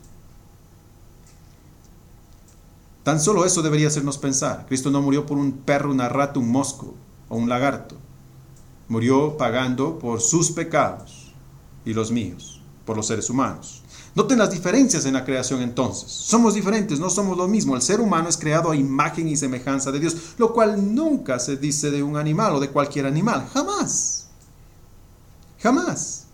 Tan 3.03 3.19
solo 3.19 3.43
eso 3.43 3.61
debería 3.61 3.87
hacernos 3.87 4.17
pensar. 4.17 4.65
Cristo 4.67 4.89
no 4.89 5.01
murió 5.01 5.25
por 5.25 5.37
un 5.37 5.51
perro, 5.51 5.91
una 5.91 6.07
rata, 6.07 6.39
un 6.39 6.49
mosco 6.49 6.93
o 7.27 7.35
un 7.35 7.49
lagarto. 7.49 7.95
Murió 8.87 9.37
pagando 9.37 9.99
por 9.99 10.21
sus 10.21 10.51
pecados 10.51 11.33
y 11.85 11.93
los 11.93 12.11
míos, 12.11 12.61
por 12.85 12.95
los 12.95 13.07
seres 13.07 13.29
humanos. 13.29 13.82
Noten 14.15 14.37
las 14.37 14.51
diferencias 14.51 15.05
en 15.05 15.13
la 15.13 15.25
creación 15.25 15.61
entonces. 15.61 16.11
Somos 16.11 16.53
diferentes, 16.53 16.99
no 16.99 17.09
somos 17.09 17.35
lo 17.35 17.47
mismo. 17.47 17.75
El 17.75 17.81
ser 17.81 17.99
humano 17.99 18.29
es 18.29 18.37
creado 18.37 18.69
a 18.69 18.75
imagen 18.75 19.27
y 19.27 19.35
semejanza 19.35 19.91
de 19.91 19.99
Dios, 19.99 20.15
lo 20.37 20.53
cual 20.53 20.93
nunca 20.93 21.39
se 21.39 21.57
dice 21.57 21.89
de 21.89 22.03
un 22.03 22.15
animal 22.15 22.53
o 22.53 22.59
de 22.59 22.69
cualquier 22.69 23.07
animal. 23.07 23.47
Jamás. 23.51 24.27
Jamás. 25.59 26.25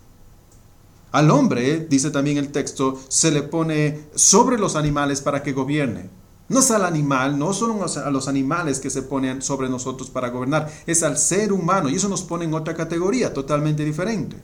Al 1.12 1.30
hombre, 1.30 1.86
dice 1.88 2.10
también 2.10 2.36
el 2.36 2.52
texto, 2.52 3.00
se 3.08 3.30
le 3.30 3.42
pone 3.42 4.06
sobre 4.14 4.58
los 4.58 4.76
animales 4.76 5.22
para 5.22 5.42
que 5.42 5.52
gobierne. 5.52 6.10
No 6.50 6.60
es 6.60 6.70
al 6.72 6.84
animal, 6.84 7.38
no 7.38 7.52
son 7.52 7.80
a 7.82 8.10
los 8.10 8.28
animales 8.28 8.80
que 8.80 8.90
se 8.90 9.02
ponen 9.02 9.40
sobre 9.40 9.68
nosotros 9.68 10.10
para 10.10 10.30
gobernar, 10.30 10.70
es 10.84 11.04
al 11.04 11.16
ser 11.16 11.52
humano 11.52 11.88
y 11.88 11.94
eso 11.94 12.08
nos 12.08 12.22
pone 12.22 12.44
en 12.44 12.54
otra 12.54 12.74
categoría 12.74 13.32
totalmente 13.32 13.84
diferente. 13.84 14.36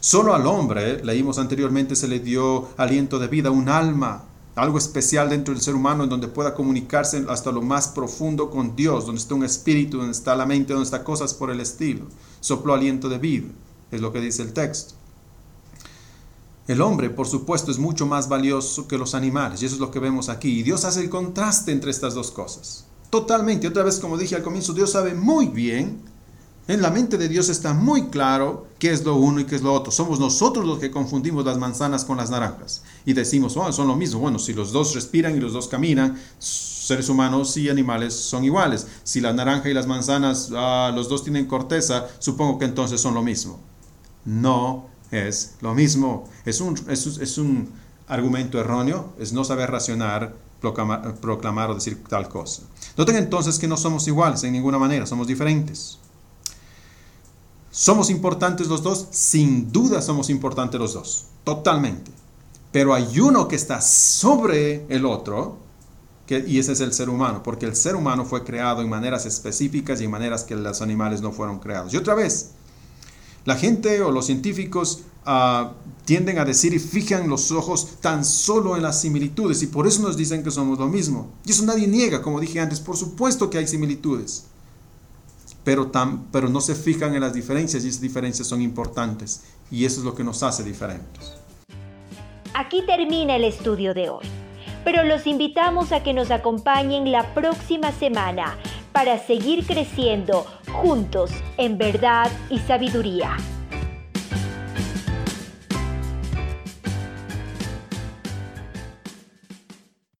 Solo 0.00 0.34
al 0.34 0.46
hombre, 0.46 1.04
leímos 1.04 1.38
anteriormente, 1.38 1.94
se 1.94 2.08
le 2.08 2.20
dio 2.20 2.68
aliento 2.78 3.18
de 3.18 3.28
vida, 3.28 3.50
un 3.50 3.68
alma, 3.68 4.24
algo 4.54 4.78
especial 4.78 5.28
dentro 5.28 5.52
del 5.52 5.62
ser 5.62 5.74
humano 5.74 6.04
en 6.04 6.10
donde 6.10 6.28
pueda 6.28 6.54
comunicarse 6.54 7.24
hasta 7.28 7.52
lo 7.52 7.60
más 7.60 7.88
profundo 7.88 8.48
con 8.48 8.74
Dios, 8.74 9.04
donde 9.04 9.20
está 9.20 9.34
un 9.34 9.44
espíritu, 9.44 9.98
donde 9.98 10.12
está 10.12 10.34
la 10.34 10.46
mente, 10.46 10.72
donde 10.72 10.86
está 10.86 11.04
cosas 11.04 11.34
por 11.34 11.50
el 11.50 11.60
estilo. 11.60 12.06
Sopló 12.40 12.72
aliento 12.72 13.10
de 13.10 13.18
vida, 13.18 13.48
es 13.90 14.00
lo 14.00 14.10
que 14.10 14.22
dice 14.22 14.40
el 14.40 14.54
texto. 14.54 14.94
El 16.66 16.80
hombre, 16.80 17.10
por 17.10 17.26
supuesto, 17.26 17.70
es 17.70 17.78
mucho 17.78 18.06
más 18.06 18.28
valioso 18.28 18.88
que 18.88 18.96
los 18.96 19.14
animales, 19.14 19.60
y 19.60 19.66
eso 19.66 19.74
es 19.74 19.80
lo 19.80 19.90
que 19.90 19.98
vemos 19.98 20.30
aquí. 20.30 20.60
Y 20.60 20.62
Dios 20.62 20.86
hace 20.86 21.00
el 21.00 21.10
contraste 21.10 21.72
entre 21.72 21.90
estas 21.90 22.14
dos 22.14 22.30
cosas. 22.30 22.86
Totalmente, 23.10 23.68
otra 23.68 23.82
vez 23.82 23.98
como 23.98 24.16
dije 24.16 24.36
al 24.36 24.42
comienzo, 24.42 24.72
Dios 24.72 24.92
sabe 24.92 25.12
muy 25.12 25.46
bien 25.46 26.00
en 26.70 26.82
la 26.82 26.90
mente 26.90 27.18
de 27.18 27.28
Dios 27.28 27.48
está 27.48 27.74
muy 27.74 28.10
claro 28.10 28.68
qué 28.78 28.92
es 28.92 29.04
lo 29.04 29.16
uno 29.16 29.40
y 29.40 29.44
qué 29.44 29.56
es 29.56 29.62
lo 29.62 29.72
otro. 29.72 29.90
Somos 29.90 30.20
nosotros 30.20 30.64
los 30.64 30.78
que 30.78 30.92
confundimos 30.92 31.44
las 31.44 31.58
manzanas 31.58 32.04
con 32.04 32.16
las 32.16 32.30
naranjas 32.30 32.82
y 33.04 33.12
decimos, 33.12 33.56
oh, 33.56 33.72
son 33.72 33.88
lo 33.88 33.96
mismo. 33.96 34.20
Bueno, 34.20 34.38
si 34.38 34.52
los 34.52 34.70
dos 34.70 34.94
respiran 34.94 35.36
y 35.36 35.40
los 35.40 35.52
dos 35.52 35.66
caminan, 35.66 36.16
seres 36.38 37.08
humanos 37.08 37.56
y 37.56 37.68
animales 37.68 38.14
son 38.14 38.44
iguales. 38.44 38.86
Si 39.02 39.20
la 39.20 39.32
naranja 39.32 39.68
y 39.68 39.74
las 39.74 39.88
manzanas, 39.88 40.50
ah, 40.54 40.92
los 40.94 41.08
dos 41.08 41.24
tienen 41.24 41.46
corteza, 41.46 42.06
supongo 42.20 42.60
que 42.60 42.66
entonces 42.66 43.00
son 43.00 43.14
lo 43.14 43.22
mismo. 43.22 43.58
No 44.24 44.86
es 45.10 45.56
lo 45.62 45.74
mismo. 45.74 46.28
Es 46.44 46.60
un, 46.60 46.78
es, 46.88 47.38
un 47.38 47.68
argumento 48.06 48.60
erróneo, 48.60 49.12
es 49.18 49.32
no 49.32 49.42
saber 49.42 49.72
racionar, 49.72 50.36
proclamar, 50.60 51.16
proclamar 51.16 51.70
o 51.70 51.74
decir 51.74 52.00
tal 52.04 52.28
cosa. 52.28 52.62
Noten 52.96 53.16
entonces 53.16 53.58
que 53.58 53.66
no 53.66 53.76
somos 53.76 54.06
iguales 54.06 54.44
en 54.44 54.52
ninguna 54.52 54.78
manera, 54.78 55.04
somos 55.04 55.26
diferentes. 55.26 55.98
¿Somos 57.70 58.10
importantes 58.10 58.66
los 58.66 58.82
dos? 58.82 59.06
Sin 59.12 59.70
duda 59.70 60.02
somos 60.02 60.28
importantes 60.28 60.80
los 60.80 60.94
dos, 60.94 61.26
totalmente. 61.44 62.10
Pero 62.72 62.94
hay 62.94 63.20
uno 63.20 63.46
que 63.46 63.54
está 63.54 63.80
sobre 63.80 64.86
el 64.88 65.06
otro, 65.06 65.56
y 66.28 66.58
ese 66.58 66.72
es 66.72 66.80
el 66.80 66.92
ser 66.92 67.08
humano, 67.08 67.42
porque 67.42 67.66
el 67.66 67.76
ser 67.76 67.94
humano 67.94 68.24
fue 68.24 68.44
creado 68.44 68.82
en 68.82 68.88
maneras 68.88 69.24
específicas 69.24 70.00
y 70.00 70.04
en 70.04 70.10
maneras 70.10 70.44
que 70.44 70.56
los 70.56 70.82
animales 70.82 71.20
no 71.20 71.32
fueron 71.32 71.60
creados. 71.60 71.92
Y 71.94 71.96
otra 71.96 72.14
vez, 72.14 72.50
la 73.44 73.56
gente 73.56 74.00
o 74.02 74.10
los 74.10 74.26
científicos 74.26 75.02
ah, 75.24 75.72
tienden 76.04 76.38
a 76.38 76.44
decir 76.44 76.74
y 76.74 76.78
fijan 76.80 77.28
los 77.28 77.52
ojos 77.52 78.00
tan 78.00 78.24
solo 78.24 78.76
en 78.76 78.82
las 78.82 79.00
similitudes 79.00 79.62
y 79.62 79.68
por 79.68 79.86
eso 79.86 80.02
nos 80.02 80.16
dicen 80.16 80.42
que 80.42 80.50
somos 80.50 80.78
lo 80.78 80.88
mismo. 80.88 81.28
Y 81.44 81.52
eso 81.52 81.64
nadie 81.64 81.86
niega, 81.86 82.20
como 82.20 82.40
dije 82.40 82.60
antes, 82.60 82.80
por 82.80 82.96
supuesto 82.96 83.48
que 83.48 83.58
hay 83.58 83.66
similitudes 83.66 84.44
pero, 85.64 85.90
pero 86.32 86.48
no 86.48 86.60
se 86.60 86.74
fijan 86.74 87.14
en 87.14 87.20
las 87.20 87.32
diferencias 87.32 87.84
y 87.84 87.88
esas 87.88 88.00
diferencias 88.00 88.48
son 88.48 88.60
importantes 88.60 89.44
y 89.70 89.84
eso 89.84 90.00
es 90.00 90.04
lo 90.04 90.14
que 90.14 90.24
nos 90.24 90.42
hace 90.42 90.62
diferentes. 90.62 91.34
Aquí 92.54 92.82
termina 92.86 93.36
el 93.36 93.44
estudio 93.44 93.94
de 93.94 94.10
hoy. 94.10 94.26
pero 94.84 95.04
los 95.04 95.26
invitamos 95.26 95.92
a 95.92 96.02
que 96.02 96.14
nos 96.14 96.30
acompañen 96.30 97.12
la 97.12 97.34
próxima 97.34 97.92
semana 97.92 98.56
para 98.92 99.18
seguir 99.18 99.66
creciendo 99.66 100.46
juntos 100.72 101.30
en 101.58 101.78
verdad 101.78 102.30
y 102.48 102.58
sabiduría. 102.58 103.36